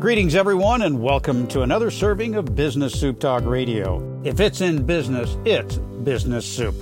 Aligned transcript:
Greetings, 0.00 0.34
everyone, 0.34 0.80
and 0.80 1.02
welcome 1.02 1.46
to 1.48 1.60
another 1.60 1.90
serving 1.90 2.34
of 2.34 2.54
Business 2.54 2.98
Soup 2.98 3.20
Talk 3.20 3.44
Radio. 3.44 4.22
If 4.24 4.40
it's 4.40 4.62
in 4.62 4.86
business, 4.86 5.36
it's 5.44 5.76
business 5.76 6.46
soup. 6.46 6.74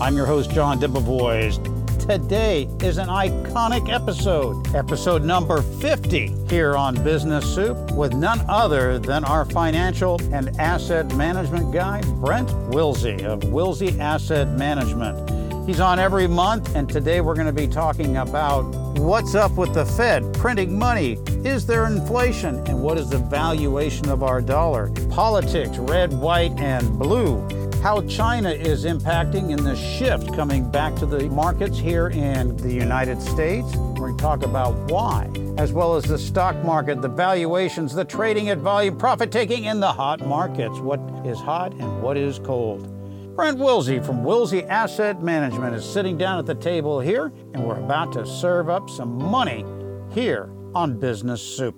I'm 0.00 0.16
your 0.16 0.26
host, 0.26 0.50
John 0.50 0.80
Debevoise. 0.80 1.62
Today 2.08 2.64
is 2.82 2.98
an 2.98 3.06
iconic 3.06 3.88
episode, 3.88 4.74
episode 4.74 5.22
number 5.22 5.62
50 5.62 6.34
here 6.48 6.74
on 6.74 7.00
Business 7.04 7.54
Soup, 7.54 7.78
with 7.92 8.14
none 8.14 8.40
other 8.48 8.98
than 8.98 9.24
our 9.24 9.44
financial 9.44 10.20
and 10.34 10.48
asset 10.58 11.14
management 11.14 11.72
guy, 11.72 12.00
Brent 12.16 12.48
Wilsey 12.72 13.22
of 13.22 13.42
Wilsey 13.42 13.96
Asset 14.00 14.48
Management. 14.58 15.68
He's 15.68 15.78
on 15.78 16.00
every 16.00 16.26
month, 16.26 16.74
and 16.74 16.88
today 16.88 17.20
we're 17.20 17.36
going 17.36 17.46
to 17.46 17.52
be 17.52 17.68
talking 17.68 18.16
about 18.16 18.62
what's 18.98 19.36
up 19.36 19.52
with 19.52 19.72
the 19.72 19.86
Fed 19.86 20.34
printing 20.34 20.76
money. 20.76 21.16
Is 21.44 21.64
there 21.64 21.86
inflation? 21.86 22.56
And 22.68 22.82
what 22.82 22.98
is 22.98 23.08
the 23.08 23.16
valuation 23.16 24.10
of 24.10 24.22
our 24.22 24.42
dollar? 24.42 24.90
Politics, 25.08 25.78
red, 25.78 26.12
white, 26.12 26.52
and 26.58 26.98
blue. 26.98 27.40
How 27.82 28.02
China 28.02 28.50
is 28.50 28.84
impacting 28.84 29.50
in 29.50 29.64
the 29.64 29.74
shift 29.74 30.34
coming 30.34 30.70
back 30.70 30.94
to 30.96 31.06
the 31.06 31.30
markets 31.30 31.78
here 31.78 32.08
in 32.08 32.58
the 32.58 32.70
United 32.70 33.22
States. 33.22 33.74
We're 33.74 33.94
going 33.94 34.16
to 34.18 34.22
talk 34.22 34.42
about 34.42 34.74
why, 34.90 35.30
as 35.56 35.72
well 35.72 35.96
as 35.96 36.04
the 36.04 36.18
stock 36.18 36.62
market, 36.62 37.00
the 37.00 37.08
valuations, 37.08 37.94
the 37.94 38.04
trading 38.04 38.50
at 38.50 38.58
volume, 38.58 38.98
profit 38.98 39.32
taking 39.32 39.64
in 39.64 39.80
the 39.80 39.90
hot 39.90 40.20
markets. 40.20 40.78
What 40.78 41.00
is 41.24 41.38
hot 41.38 41.72
and 41.72 42.02
what 42.02 42.18
is 42.18 42.38
cold? 42.38 42.86
Brent 43.34 43.56
Wilsey 43.56 44.04
from 44.04 44.24
Wilsey 44.24 44.68
Asset 44.68 45.22
Management 45.22 45.74
is 45.74 45.86
sitting 45.86 46.18
down 46.18 46.38
at 46.38 46.44
the 46.44 46.54
table 46.54 47.00
here, 47.00 47.32
and 47.54 47.64
we're 47.64 47.80
about 47.80 48.12
to 48.12 48.26
serve 48.26 48.68
up 48.68 48.90
some 48.90 49.16
money 49.16 49.64
here 50.10 50.50
on 50.74 50.98
Business 50.98 51.42
Soup. 51.42 51.74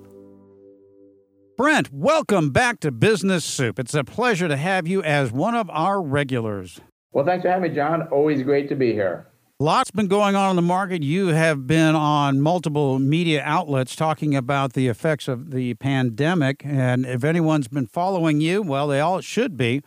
Brent, 1.56 1.92
welcome 1.92 2.50
back 2.50 2.80
to 2.80 2.90
Business 2.90 3.44
Soup. 3.44 3.78
It's 3.78 3.94
a 3.94 4.04
pleasure 4.04 4.48
to 4.48 4.56
have 4.56 4.86
you 4.88 5.02
as 5.02 5.30
one 5.30 5.54
of 5.54 5.70
our 5.70 6.02
regulars. 6.02 6.80
Well, 7.12 7.24
thanks 7.24 7.42
for 7.42 7.50
having 7.50 7.70
me, 7.70 7.74
John. 7.74 8.08
Always 8.08 8.42
great 8.42 8.68
to 8.70 8.74
be 8.74 8.92
here. 8.92 9.28
Lots 9.60 9.92
been 9.92 10.08
going 10.08 10.34
on 10.34 10.50
in 10.50 10.56
the 10.56 10.62
market. 10.62 11.04
You 11.04 11.28
have 11.28 11.68
been 11.68 11.94
on 11.94 12.40
multiple 12.40 12.98
media 12.98 13.42
outlets 13.44 13.94
talking 13.94 14.34
about 14.34 14.72
the 14.72 14.88
effects 14.88 15.28
of 15.28 15.52
the 15.52 15.74
pandemic. 15.74 16.62
And 16.64 17.06
if 17.06 17.22
anyone's 17.22 17.68
been 17.68 17.86
following 17.86 18.40
you, 18.40 18.60
well, 18.60 18.88
they 18.88 18.98
all 18.98 19.20
should 19.20 19.56
be. 19.56 19.82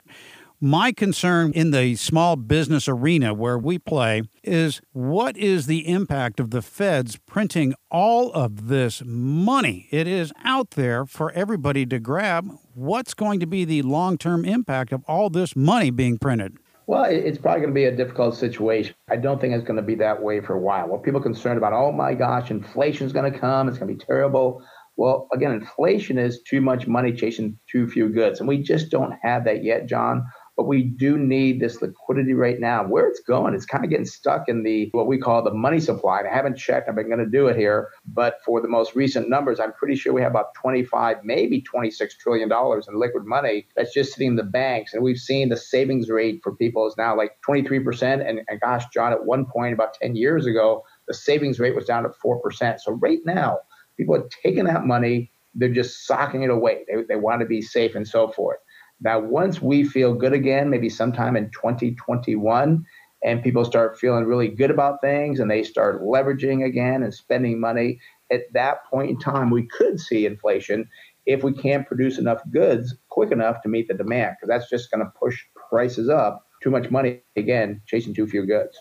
My 0.62 0.94
concern 0.94 1.52
in 1.52 1.72
the 1.72 1.98
small 1.98 2.38
business 2.38 2.88
arena 2.88 3.34
where 3.34 3.58
we 3.58 3.78
play 3.78 4.22
is 4.42 4.80
what 4.94 5.36
is 5.36 5.66
the 5.66 5.86
impact 5.86 6.40
of 6.40 6.52
the 6.52 6.62
feds 6.62 7.18
printing 7.18 7.76
all 7.92 8.32
of 8.32 8.70
this 8.70 9.04
money? 9.06 9.90
It 9.92 10.08
is 10.08 10.32
out 10.46 10.72
there 10.72 11.06
for 11.06 11.30
everybody 11.34 11.86
to 11.88 12.00
grab. 12.00 12.50
What's 12.74 13.14
going 13.14 13.42
to 13.42 13.46
be 13.46 13.66
the 13.66 13.82
long 13.82 14.18
term 14.18 14.46
impact 14.46 14.94
of 14.94 15.04
all 15.10 15.30
this 15.30 15.58
money 15.58 15.90
being 15.90 16.18
printed? 16.18 16.58
Well, 16.88 17.04
it's 17.04 17.38
probably 17.38 17.60
going 17.60 17.74
to 17.74 17.76
be 17.76 17.86
a 17.86 17.96
difficult 17.96 18.38
situation. 18.38 18.96
I 19.10 19.18
don't 19.18 19.42
think 19.42 19.54
it's 19.54 19.66
going 19.66 19.76
to 19.76 19.82
be 19.82 19.96
that 19.96 20.24
way 20.24 20.40
for 20.40 20.54
a 20.54 20.60
while. 20.60 20.88
What 20.88 21.04
people 21.04 21.20
are 21.20 21.24
concerned 21.24 21.58
about, 21.58 21.74
oh 21.74 21.92
my 21.92 22.14
gosh, 22.14 22.50
inflation 22.50 23.06
is 23.06 23.12
going 23.12 23.30
to 23.30 23.38
come, 23.38 23.68
it's 23.68 23.78
going 23.78 23.90
to 23.90 23.98
be 23.98 24.06
terrible. 24.06 24.64
Well, 24.96 25.28
again, 25.34 25.52
inflation 25.52 26.18
is 26.18 26.42
too 26.44 26.62
much 26.62 26.88
money 26.88 27.12
chasing 27.12 27.60
too 27.70 27.90
few 27.90 28.08
goods. 28.08 28.40
And 28.40 28.48
we 28.48 28.64
just 28.64 28.90
don't 28.90 29.14
have 29.22 29.44
that 29.44 29.62
yet, 29.62 29.88
John 29.88 30.26
but 30.56 30.66
we 30.68 30.84
do 30.84 31.18
need 31.18 31.60
this 31.60 31.82
liquidity 31.82 32.34
right 32.34 32.60
now. 32.60 32.86
Where 32.86 33.08
it's 33.08 33.20
going, 33.20 33.54
it's 33.54 33.66
kind 33.66 33.84
of 33.84 33.90
getting 33.90 34.06
stuck 34.06 34.48
in 34.48 34.64
the 34.64 34.90
what 34.92 35.08
we 35.08 35.18
call 35.18 35.44
the 35.44 35.54
money 35.54 35.80
supply. 35.80 36.20
And 36.20 36.28
I 36.28 36.34
haven't 36.34 36.58
checked. 36.58 36.88
I've 36.88 36.96
been 36.96 37.08
going 37.08 37.20
to 37.20 37.26
do 37.26 37.48
it 37.48 37.58
here, 37.58 37.90
but 38.06 38.40
for 38.46 38.62
the 38.62 38.68
most 38.68 38.96
recent 38.96 39.30
numbers, 39.30 39.60
I'm 39.60 39.74
pretty 39.74 39.96
sure 39.96 40.14
we 40.14 40.22
have 40.22 40.32
about 40.32 40.54
25, 40.56 41.18
maybe 41.24 41.62
26 41.62 42.18
trillion 42.18 42.50
dollars 42.50 42.88
in 42.88 43.00
liquid 43.00 43.26
money 43.26 43.68
that's 43.76 43.94
just 43.94 44.14
sitting 44.14 44.30
in 44.30 44.36
the 44.36 44.44
banks. 44.44 44.94
And 44.94 45.04
we've 45.04 45.18
seen 45.18 45.50
the 45.50 45.58
savings 45.58 46.10
rate 46.10 46.40
for 46.44 46.56
people 46.56 46.88
is 46.88 46.96
now 46.98 47.16
like 47.18 47.38
23%. 47.48 48.28
And, 48.28 48.42
and 48.48 48.62
gosh, 48.62 48.86
John, 48.94 49.12
at 49.12 49.26
one 49.26 49.46
point 49.46 49.74
about 49.74 49.96
10 49.96 50.16
years 50.16 50.46
ago, 50.46 50.84
the 51.08 51.14
savings 51.14 51.60
rate 51.60 51.76
was 51.76 51.86
down 51.86 52.04
to 52.04 52.10
4%. 52.10 52.80
So 52.80 52.94
right 52.94 53.20
now, 53.26 53.60
people 53.98 54.16
are 54.16 54.28
taking 54.44 54.66
that 54.66 54.86
money, 54.86 55.32
they're 55.54 55.70
just 55.70 56.06
socking 56.06 56.44
it 56.44 56.50
away. 56.50 56.86
They, 56.88 57.04
they 57.04 57.16
want 57.16 57.42
to 57.42 57.46
be 57.46 57.62
safe 57.62 57.96
and 57.96 58.08
so 58.08 58.30
forth. 58.30 58.58
Now, 59.02 59.20
once 59.20 59.62
we 59.62 59.84
feel 59.84 60.14
good 60.14 60.34
again, 60.34 60.70
maybe 60.70 60.90
sometime 60.90 61.36
in 61.36 61.52
2021, 61.52 62.86
and 63.24 63.44
people 63.44 63.66
start 63.66 63.98
feeling 63.98 64.26
really 64.26 64.48
good 64.48 64.72
about 64.72 65.02
things 65.02 65.40
and 65.40 65.50
they 65.50 65.64
start 65.64 66.02
leveraging 66.02 66.64
again 66.64 67.04
and 67.04 67.14
spending 67.14 67.60
money, 67.60 68.00
at 68.32 68.42
that 68.54 68.86
point 68.86 69.10
in 69.10 69.20
time, 69.20 69.50
we 69.50 69.68
could 69.68 70.00
see 70.00 70.26
inflation 70.26 70.88
if 71.26 71.44
we 71.44 71.52
can't 71.52 71.88
produce 71.88 72.18
enough 72.20 72.42
goods 72.52 72.96
quick 73.10 73.32
enough 73.32 73.62
to 73.62 73.70
meet 73.70 73.88
the 73.88 73.94
demand, 73.96 74.36
because 74.36 74.48
that's 74.48 74.70
just 74.70 74.92
going 74.92 75.04
to 75.04 75.12
push 75.20 75.42
prices 75.70 76.08
up. 76.08 76.45
Too 76.66 76.72
much 76.72 76.90
money, 76.90 77.22
again, 77.36 77.84
chasing 77.86 78.16
too 78.16 78.26
few 78.26 78.44
goods. 78.44 78.76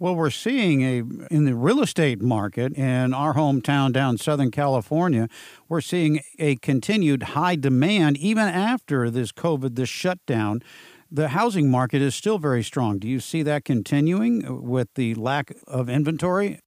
Well, 0.00 0.16
we're 0.16 0.28
seeing 0.28 0.82
a 0.82 0.98
in 1.30 1.44
the 1.44 1.54
real 1.54 1.80
estate 1.80 2.20
market 2.20 2.72
in 2.72 3.14
our 3.14 3.34
hometown 3.34 3.92
down 3.92 4.18
Southern 4.18 4.50
California, 4.50 5.28
we're 5.68 5.80
seeing 5.80 6.18
a 6.40 6.56
continued 6.56 7.22
high 7.22 7.54
demand 7.54 8.16
even 8.16 8.48
after 8.48 9.08
this 9.08 9.30
COVID, 9.30 9.76
this 9.76 9.88
shutdown. 9.88 10.62
The 11.12 11.28
housing 11.28 11.70
market 11.70 12.02
is 12.02 12.16
still 12.16 12.40
very 12.40 12.64
strong. 12.64 12.98
Do 12.98 13.06
you 13.06 13.20
see 13.20 13.44
that 13.44 13.64
continuing 13.64 14.64
with 14.64 14.88
the 14.96 15.14
lack 15.14 15.54
of 15.68 15.88
inventory? 15.88 16.58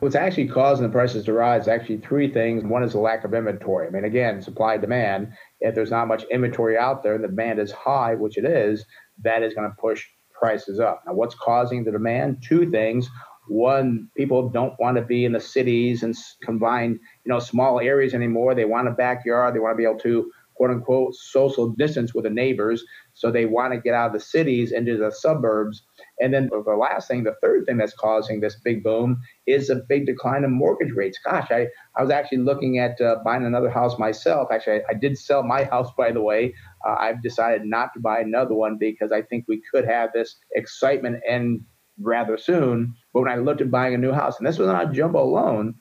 What's 0.00 0.16
actually 0.16 0.48
causing 0.48 0.86
the 0.86 0.92
prices 0.92 1.24
to 1.26 1.32
rise 1.32 1.68
actually 1.68 1.98
three 1.98 2.32
things. 2.32 2.64
One 2.64 2.82
is 2.82 2.92
the 2.92 2.98
lack 2.98 3.24
of 3.24 3.32
inventory. 3.32 3.86
I 3.86 3.90
mean, 3.90 4.04
again, 4.04 4.42
supply 4.42 4.74
and 4.74 4.80
demand. 4.80 5.32
If 5.60 5.76
there's 5.76 5.90
not 5.90 6.08
much 6.08 6.24
inventory 6.32 6.76
out 6.76 7.02
there 7.02 7.14
and 7.14 7.22
the 7.22 7.28
demand 7.28 7.60
is 7.60 7.70
high, 7.70 8.14
which 8.14 8.38
it 8.38 8.44
is, 8.44 8.84
that 9.22 9.42
is 9.42 9.54
going 9.54 9.68
to 9.68 9.76
push 9.80 10.04
prices 10.38 10.80
up. 10.80 11.02
Now, 11.06 11.14
what's 11.14 11.34
causing 11.34 11.84
the 11.84 11.92
demand? 11.92 12.42
Two 12.46 12.70
things. 12.70 13.08
One, 13.48 14.08
people 14.16 14.48
don't 14.48 14.74
want 14.80 14.96
to 14.96 15.02
be 15.02 15.24
in 15.24 15.32
the 15.32 15.40
cities 15.40 16.02
and 16.02 16.16
combine, 16.42 16.98
you 17.24 17.32
know, 17.32 17.38
small 17.38 17.80
areas 17.80 18.14
anymore. 18.14 18.54
They 18.54 18.64
want 18.64 18.88
a 18.88 18.92
backyard. 18.92 19.54
They 19.54 19.60
want 19.60 19.74
to 19.74 19.76
be 19.76 19.84
able 19.84 20.00
to, 20.00 20.30
quote 20.54 20.70
unquote, 20.70 21.14
social 21.14 21.70
distance 21.70 22.12
with 22.12 22.24
the 22.24 22.30
neighbors. 22.30 22.84
So 23.14 23.30
they 23.30 23.46
want 23.46 23.72
to 23.72 23.80
get 23.80 23.94
out 23.94 24.08
of 24.08 24.12
the 24.14 24.20
cities 24.20 24.72
into 24.72 24.96
the 24.96 25.12
suburbs. 25.12 25.82
And 26.20 26.32
then 26.32 26.48
the 26.50 26.76
last 26.76 27.08
thing, 27.08 27.24
the 27.24 27.34
third 27.42 27.66
thing 27.66 27.76
that's 27.76 27.94
causing 27.94 28.40
this 28.40 28.56
big 28.56 28.82
boom 28.82 29.20
is 29.46 29.68
a 29.68 29.76
big 29.88 30.06
decline 30.06 30.44
in 30.44 30.52
mortgage 30.52 30.92
rates. 30.94 31.18
Gosh, 31.22 31.48
I, 31.50 31.68
I 31.94 32.02
was 32.02 32.10
actually 32.10 32.38
looking 32.38 32.78
at 32.78 33.00
uh, 33.00 33.16
buying 33.24 33.44
another 33.44 33.70
house 33.70 33.98
myself. 33.98 34.48
Actually, 34.50 34.80
I, 34.80 34.90
I, 34.90 34.94
did 34.94 35.18
sell 35.18 35.42
my 35.42 35.64
house, 35.70 35.90
by 35.96 36.12
the 36.12 36.22
way. 36.22 36.54
Uh, 36.86 36.96
I've 36.98 37.22
decided 37.22 37.66
not 37.66 37.92
to 37.94 38.00
buy 38.00 38.20
another 38.20 38.54
one 38.54 38.78
because 38.78 39.12
I 39.12 39.22
think 39.22 39.44
we 39.46 39.62
could 39.72 39.84
have 39.84 40.10
this 40.14 40.36
excitement 40.54 41.22
end 41.28 41.62
rather 42.00 42.38
soon. 42.38 42.94
But 43.12 43.20
when 43.22 43.32
I 43.32 43.36
looked 43.36 43.60
at 43.60 43.70
buying 43.70 43.94
a 43.94 43.98
new 43.98 44.12
house, 44.12 44.38
and 44.38 44.46
this 44.46 44.58
was 44.58 44.68
on 44.68 44.88
a 44.88 44.92
jumbo 44.92 45.24
loan 45.24 45.74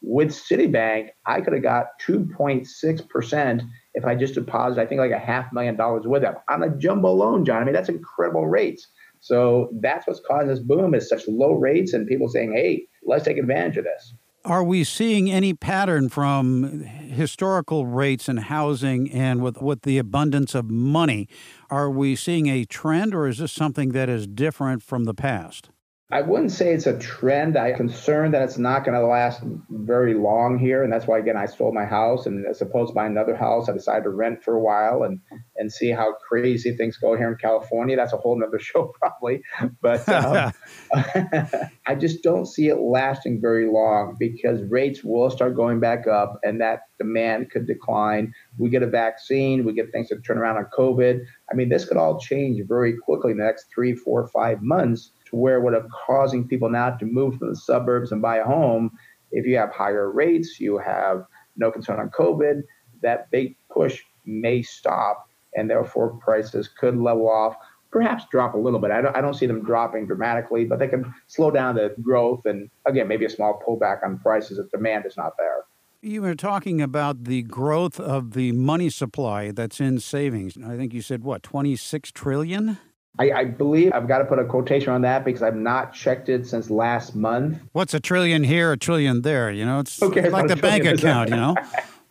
with 0.00 0.30
Citibank, 0.30 1.08
I 1.26 1.40
could 1.40 1.52
have 1.52 1.62
got 1.62 1.86
2.6% 2.06 3.68
if 3.94 4.04
I 4.04 4.14
just 4.14 4.34
deposited, 4.34 4.82
I 4.82 4.86
think, 4.86 5.00
like 5.00 5.12
a 5.12 5.18
half 5.18 5.52
million 5.52 5.76
dollars 5.76 6.06
with 6.06 6.22
them 6.22 6.34
on 6.48 6.62
a 6.62 6.76
jumbo 6.76 7.12
loan, 7.12 7.44
John. 7.44 7.62
I 7.62 7.64
mean, 7.64 7.74
that's 7.74 7.88
incredible 7.88 8.46
rates. 8.46 8.88
So 9.22 9.70
that's 9.80 10.04
what's 10.08 10.20
causing 10.26 10.48
this 10.48 10.58
boom 10.58 10.94
is 10.94 11.08
such 11.08 11.28
low 11.28 11.52
rates 11.52 11.92
and 11.92 12.08
people 12.08 12.28
saying, 12.28 12.52
hey, 12.52 12.86
let's 13.04 13.24
take 13.24 13.38
advantage 13.38 13.76
of 13.76 13.84
this. 13.84 14.14
Are 14.44 14.64
we 14.64 14.82
seeing 14.82 15.30
any 15.30 15.54
pattern 15.54 16.08
from 16.08 16.80
historical 16.80 17.86
rates 17.86 18.28
in 18.28 18.38
housing 18.38 19.12
and 19.12 19.40
with, 19.40 19.62
with 19.62 19.82
the 19.82 19.98
abundance 19.98 20.56
of 20.56 20.68
money? 20.68 21.28
Are 21.70 21.88
we 21.88 22.16
seeing 22.16 22.48
a 22.48 22.64
trend 22.64 23.14
or 23.14 23.28
is 23.28 23.38
this 23.38 23.52
something 23.52 23.90
that 23.90 24.08
is 24.08 24.26
different 24.26 24.82
from 24.82 25.04
the 25.04 25.14
past? 25.14 25.70
I 26.12 26.20
wouldn't 26.20 26.52
say 26.52 26.74
it's 26.74 26.86
a 26.86 26.98
trend. 26.98 27.56
I'm 27.56 27.74
concerned 27.74 28.34
that 28.34 28.42
it's 28.42 28.58
not 28.58 28.84
going 28.84 29.00
to 29.00 29.06
last 29.06 29.42
very 29.70 30.12
long 30.12 30.58
here. 30.58 30.82
And 30.82 30.92
that's 30.92 31.06
why, 31.06 31.18
again, 31.18 31.38
I 31.38 31.46
sold 31.46 31.72
my 31.72 31.86
house. 31.86 32.26
And 32.26 32.46
as 32.46 32.60
opposed 32.60 32.90
to 32.90 32.94
buying 32.94 33.12
another 33.12 33.34
house, 33.34 33.68
I 33.68 33.72
decided 33.72 34.04
to 34.04 34.10
rent 34.10 34.44
for 34.44 34.54
a 34.54 34.60
while. 34.60 35.04
And 35.04 35.20
and 35.56 35.72
see 35.72 35.90
how 35.90 36.14
crazy 36.28 36.76
things 36.76 36.96
go 36.98 37.16
here 37.16 37.28
in 37.28 37.36
California. 37.36 37.96
That's 37.96 38.12
a 38.12 38.16
whole 38.16 38.38
nother 38.38 38.58
show, 38.60 38.92
probably. 39.00 39.42
But 39.80 40.06
um, 40.08 40.52
I 41.86 41.94
just 41.94 42.22
don't 42.22 42.46
see 42.46 42.68
it 42.68 42.76
lasting 42.76 43.40
very 43.40 43.70
long 43.70 44.16
because 44.18 44.60
rates 44.68 45.02
will 45.04 45.30
start 45.30 45.56
going 45.56 45.80
back 45.80 46.06
up 46.06 46.38
and 46.42 46.60
that 46.60 46.82
demand 46.98 47.50
could 47.50 47.66
decline. 47.66 48.34
We 48.58 48.70
get 48.70 48.82
a 48.82 48.86
vaccine, 48.86 49.64
we 49.64 49.72
get 49.72 49.92
things 49.92 50.08
to 50.08 50.20
turn 50.20 50.36
around 50.36 50.56
on 50.56 50.66
COVID. 50.76 51.20
I 51.50 51.54
mean, 51.54 51.68
this 51.68 51.84
could 51.84 51.96
all 51.96 52.18
change 52.18 52.60
very 52.66 52.96
quickly 52.96 53.32
in 53.32 53.38
the 53.38 53.44
next 53.44 53.66
three, 53.72 53.94
four, 53.94 54.28
five 54.28 54.62
months 54.62 55.12
to 55.32 55.36
where 55.36 55.60
what 55.60 55.74
are 55.74 55.86
causing 56.06 56.46
people 56.46 56.70
now 56.70 56.90
to 56.90 57.04
move 57.04 57.38
from 57.38 57.48
the 57.48 57.56
suburbs 57.56 58.12
and 58.12 58.22
buy 58.22 58.36
a 58.36 58.44
home. 58.44 58.90
If 59.32 59.46
you 59.46 59.56
have 59.56 59.72
higher 59.72 60.12
rates, 60.12 60.60
you 60.60 60.78
have 60.78 61.24
no 61.56 61.72
concern 61.72 61.98
on 61.98 62.10
COVID, 62.10 62.62
that 63.02 63.30
big 63.30 63.56
push 63.70 64.02
may 64.24 64.62
stop 64.62 65.28
and 65.56 65.68
therefore 65.68 66.18
prices 66.18 66.68
could 66.68 66.96
level 66.96 67.28
off, 67.28 67.56
perhaps 67.90 68.24
drop 68.30 68.54
a 68.54 68.58
little 68.58 68.78
bit. 68.78 68.90
I 68.90 69.00
don't, 69.00 69.16
I 69.16 69.20
don't 69.20 69.34
see 69.34 69.46
them 69.46 69.64
dropping 69.64 70.06
dramatically, 70.06 70.64
but 70.64 70.78
they 70.78 70.88
can 70.88 71.12
slow 71.26 71.50
down 71.50 71.74
the 71.74 71.94
growth 72.00 72.44
and 72.44 72.70
again, 72.86 73.08
maybe 73.08 73.24
a 73.24 73.30
small 73.30 73.60
pullback 73.66 74.04
on 74.04 74.18
prices 74.18 74.58
if 74.58 74.70
demand 74.70 75.06
is 75.06 75.16
not 75.16 75.32
there. 75.38 75.64
You 76.04 76.22
were 76.22 76.34
talking 76.34 76.82
about 76.82 77.24
the 77.24 77.42
growth 77.42 78.00
of 78.00 78.32
the 78.32 78.52
money 78.52 78.90
supply 78.90 79.52
that's 79.52 79.80
in 79.80 80.00
savings. 80.00 80.58
I 80.58 80.76
think 80.76 80.92
you 80.92 81.00
said 81.00 81.22
what, 81.22 81.42
26 81.42 82.10
trillion? 82.10 82.78
I, 83.18 83.30
I, 83.30 83.44
believe 83.44 83.92
I've 83.92 84.08
got 84.08 84.18
to 84.18 84.24
put 84.24 84.38
a 84.38 84.44
quotation 84.44 84.90
on 84.90 85.02
that 85.02 85.24
because 85.24 85.42
I've 85.42 85.56
not 85.56 85.92
checked 85.92 86.30
it 86.30 86.46
since 86.46 86.70
last 86.70 87.14
month. 87.14 87.58
What's 87.72 87.92
a 87.92 88.00
trillion 88.00 88.42
here, 88.42 88.72
a 88.72 88.78
trillion 88.78 89.20
there? 89.20 89.50
You 89.50 89.66
know, 89.66 89.80
it's 89.80 90.02
okay, 90.02 90.30
like 90.30 90.48
the 90.48 90.56
bank 90.56 90.84
account, 90.86 91.28
you 91.28 91.36
know? 91.36 91.54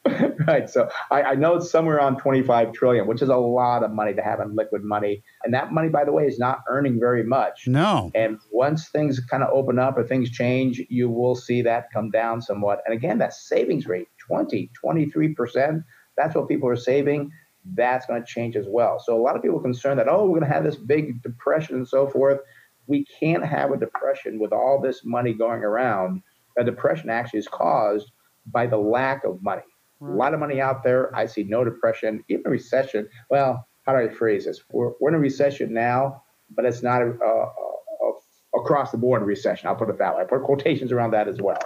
right. 0.48 0.70
So 0.70 0.90
I, 1.10 1.22
I, 1.24 1.36
know 1.36 1.56
it's 1.56 1.70
somewhere 1.70 1.98
around 1.98 2.18
25 2.18 2.74
trillion, 2.74 3.08
which 3.08 3.22
is 3.22 3.30
a 3.30 3.36
lot 3.36 3.84
of 3.84 3.92
money 3.92 4.14
to 4.14 4.22
have 4.22 4.40
in 4.40 4.56
liquid 4.56 4.84
money. 4.84 5.24
And 5.44 5.54
that 5.54 5.72
money, 5.72 5.90
by 5.90 6.06
the 6.06 6.12
way, 6.12 6.26
is 6.26 6.40
not 6.40 6.64
earning 6.68 7.00
very 7.00 7.24
much. 7.24 7.68
No. 7.68 8.12
And 8.16 8.40
once 8.52 8.90
things 8.90 9.20
kind 9.20 9.44
of 9.44 9.50
open 9.52 9.80
up 9.80 9.98
or 9.98 10.04
things 10.04 10.30
change, 10.30 10.82
you 10.90 11.10
will 11.10 11.36
see 11.36 11.62
that 11.64 11.92
come 11.94 12.10
down 12.10 12.42
somewhat. 12.42 12.82
And 12.86 12.94
again, 12.94 13.20
that 13.20 13.34
savings 13.34 13.88
rate, 13.88 14.08
20, 14.28 14.72
23%, 14.84 15.84
that's 16.18 16.36
what 16.36 16.48
people 16.48 16.70
are 16.70 16.76
saving. 16.76 17.32
That's 17.66 18.06
going 18.06 18.22
to 18.22 18.28
change 18.28 18.56
as 18.56 18.66
well. 18.68 19.00
So 19.00 19.20
a 19.20 19.22
lot 19.22 19.36
of 19.36 19.42
people 19.42 19.60
are 19.60 19.64
concerned 19.64 20.00
that, 20.00 20.08
oh, 20.08 20.26
we're 20.26 20.40
going 20.40 20.50
to 20.50 20.54
have 20.54 20.64
this 20.64 20.76
big 20.76 21.22
depression 21.22 21.76
and 21.76 21.88
so 21.88 22.08
forth. 22.08 22.40
We 22.88 23.06
can't 23.20 23.46
have 23.46 23.72
a 23.72 23.78
depression 23.78 24.40
with 24.40 24.52
all 24.52 24.82
this 24.82 25.02
money 25.06 25.34
going 25.34 25.64
around. 25.64 26.24
A 26.58 26.64
depression 26.64 27.10
actually 27.10 27.40
is 27.40 27.48
caused 27.48 28.12
by 28.46 28.68
the 28.68 28.78
lack 28.78 29.24
of 29.24 29.42
money. 29.42 29.62
Right. 30.00 30.14
A 30.14 30.18
lot 30.18 30.34
of 30.34 30.40
money 30.40 30.60
out 30.60 30.84
there. 30.84 31.16
I 31.16 31.28
see 31.28 31.44
no 31.44 31.64
depression, 31.64 32.24
even 32.28 32.44
a 32.48 32.50
recession. 32.50 33.08
Well, 33.30 33.68
how 33.86 33.94
do 33.94 34.00
I 34.00 34.14
phrase 34.14 34.46
this? 34.46 34.62
We're, 34.72 34.92
we're 35.00 35.10
in 35.10 35.16
a 35.16 35.20
recession 35.20 35.74
now, 35.74 36.24
but 36.50 36.66
it's 36.66 36.82
not 36.82 37.02
a, 37.02 37.12
a, 37.12 37.44
a, 37.44 38.60
across 38.60 38.92
the 38.92 38.98
board 38.98 39.22
recession. 39.22 39.68
I'll 39.68 39.76
put 39.76 39.90
it 39.90 40.00
that 40.00 40.16
way. 40.16 40.22
I 40.24 40.26
put 40.26 40.44
quotations 40.44 40.92
around 40.92 41.12
that 41.12 41.28
as 41.28 41.40
well. 41.40 41.62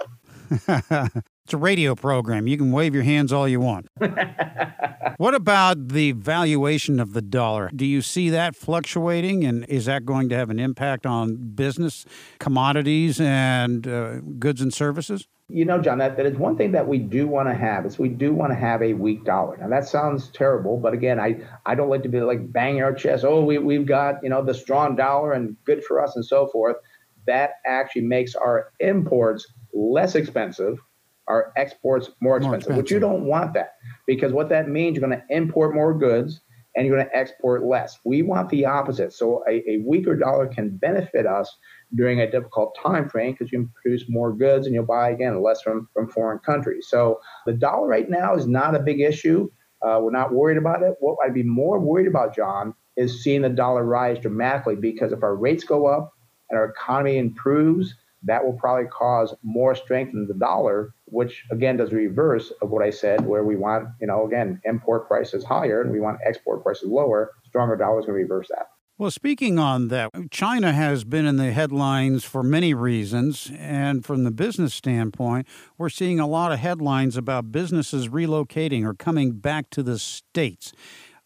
it's 1.46 1.54
a 1.54 1.58
radio 1.58 1.94
program. 1.94 2.48
You 2.48 2.58
can 2.58 2.72
wave 2.72 2.92
your 2.92 3.04
hands 3.04 3.32
all 3.32 3.46
you 3.46 3.60
want. 3.60 3.86
what 5.16 5.32
about 5.32 5.90
the 5.90 6.10
valuation 6.10 6.98
of 6.98 7.12
the 7.12 7.22
dollar? 7.22 7.70
Do 7.72 7.86
you 7.86 8.02
see 8.02 8.30
that 8.30 8.56
fluctuating, 8.56 9.44
and 9.44 9.64
is 9.66 9.84
that 9.84 10.04
going 10.04 10.28
to 10.30 10.34
have 10.34 10.50
an 10.50 10.58
impact 10.58 11.06
on 11.06 11.36
business, 11.54 12.04
commodities, 12.40 13.20
and 13.20 13.86
uh, 13.86 14.16
goods 14.40 14.60
and 14.60 14.74
services? 14.74 15.28
You 15.48 15.64
know, 15.64 15.80
John, 15.80 15.98
that, 15.98 16.16
that 16.16 16.26
is 16.26 16.36
one 16.36 16.56
thing 16.56 16.72
that 16.72 16.88
we 16.88 16.98
do 16.98 17.28
want 17.28 17.48
to 17.48 17.54
have 17.54 17.86
is 17.86 17.96
we 17.96 18.08
do 18.08 18.34
want 18.34 18.50
to 18.50 18.56
have 18.56 18.82
a 18.82 18.94
weak 18.94 19.24
dollar. 19.24 19.56
Now 19.56 19.68
that 19.68 19.86
sounds 19.86 20.28
terrible, 20.30 20.78
but 20.78 20.94
again, 20.94 21.20
I, 21.20 21.36
I 21.64 21.76
don't 21.76 21.88
like 21.88 22.02
to 22.02 22.08
be 22.08 22.20
like 22.22 22.52
banging 22.52 22.82
our 22.82 22.92
chest. 22.92 23.24
Oh, 23.24 23.44
we, 23.44 23.58
we've 23.58 23.86
got, 23.86 24.16
you 24.24 24.30
know, 24.30 24.44
the 24.44 24.52
strong 24.52 24.96
dollar 24.96 25.32
and 25.32 25.56
good 25.64 25.84
for 25.84 26.02
us 26.02 26.16
and 26.16 26.24
so 26.24 26.48
forth. 26.48 26.74
That 27.28 27.50
actually 27.64 28.02
makes 28.02 28.34
our 28.34 28.72
imports 28.80 29.46
less 29.72 30.16
expensive, 30.16 30.78
our 31.28 31.52
exports 31.56 32.10
more 32.20 32.36
expensive, 32.36 32.48
more 32.48 32.56
expensive. 32.56 32.76
which 32.76 32.90
you 32.90 33.00
don't 33.00 33.24
want 33.24 33.54
that 33.54 33.74
because 34.06 34.32
what 34.32 34.48
that 34.48 34.68
means, 34.68 34.96
you're 34.96 35.06
going 35.06 35.18
to 35.18 35.36
import 35.36 35.74
more 35.74 35.96
goods 35.96 36.40
and 36.76 36.86
you're 36.86 36.96
going 36.96 37.08
to 37.08 37.16
export 37.16 37.64
less. 37.64 37.98
We 38.04 38.22
want 38.22 38.50
the 38.50 38.66
opposite. 38.66 39.12
So 39.12 39.42
a, 39.48 39.62
a 39.68 39.78
weaker 39.86 40.14
dollar 40.14 40.46
can 40.46 40.76
benefit 40.76 41.26
us 41.26 41.56
during 41.94 42.20
a 42.20 42.30
difficult 42.30 42.76
time 42.80 43.08
frame 43.08 43.32
because 43.32 43.50
you 43.50 43.60
can 43.60 43.72
produce 43.82 44.04
more 44.08 44.32
goods 44.32 44.66
and 44.66 44.74
you'll 44.74 44.84
buy 44.84 45.10
again 45.10 45.42
less 45.42 45.62
from, 45.62 45.88
from 45.94 46.08
foreign 46.10 46.38
countries. 46.40 46.86
So 46.88 47.20
the 47.46 47.54
dollar 47.54 47.88
right 47.88 48.10
now 48.10 48.34
is 48.34 48.46
not 48.46 48.74
a 48.74 48.80
big 48.80 49.00
issue. 49.00 49.50
Uh, 49.82 50.00
we're 50.02 50.10
not 50.10 50.32
worried 50.32 50.58
about 50.58 50.82
it. 50.82 50.94
What 51.00 51.16
I'd 51.24 51.34
be 51.34 51.42
more 51.42 51.78
worried 51.78 52.06
about, 52.06 52.34
John, 52.34 52.74
is 52.96 53.22
seeing 53.22 53.42
the 53.42 53.48
dollar 53.48 53.84
rise 53.84 54.18
dramatically 54.18 54.76
because 54.76 55.12
if 55.12 55.22
our 55.22 55.36
rates 55.36 55.64
go 55.64 55.86
up 55.86 56.12
and 56.50 56.58
our 56.58 56.66
economy 56.66 57.18
improves, 57.18 57.94
that 58.24 58.44
will 58.44 58.54
probably 58.54 58.88
cause 58.88 59.34
more 59.42 59.74
strength 59.74 60.14
in 60.14 60.26
the 60.26 60.34
dollar, 60.34 60.94
which 61.06 61.44
again 61.50 61.76
does 61.76 61.92
reverse 61.92 62.52
of 62.62 62.70
what 62.70 62.82
I 62.82 62.90
said, 62.90 63.24
where 63.26 63.44
we 63.44 63.56
want, 63.56 63.88
you 64.00 64.06
know, 64.06 64.26
again, 64.26 64.60
import 64.64 65.08
prices 65.08 65.44
higher 65.44 65.82
and 65.82 65.90
we 65.90 66.00
want 66.00 66.18
export 66.26 66.62
prices 66.62 66.88
lower. 66.88 67.32
Stronger 67.44 67.76
dollar 67.76 68.00
is 68.00 68.06
going 68.06 68.18
to 68.18 68.22
reverse 68.22 68.48
that. 68.48 68.68
Well, 68.98 69.10
speaking 69.10 69.58
on 69.58 69.88
that, 69.88 70.10
China 70.30 70.72
has 70.72 71.04
been 71.04 71.26
in 71.26 71.36
the 71.36 71.52
headlines 71.52 72.24
for 72.24 72.42
many 72.42 72.72
reasons. 72.72 73.52
And 73.58 74.06
from 74.06 74.24
the 74.24 74.30
business 74.30 74.72
standpoint, 74.72 75.46
we're 75.76 75.90
seeing 75.90 76.18
a 76.18 76.26
lot 76.26 76.50
of 76.50 76.60
headlines 76.60 77.14
about 77.18 77.52
businesses 77.52 78.08
relocating 78.08 78.86
or 78.86 78.94
coming 78.94 79.32
back 79.32 79.68
to 79.70 79.82
the 79.82 79.98
States. 79.98 80.72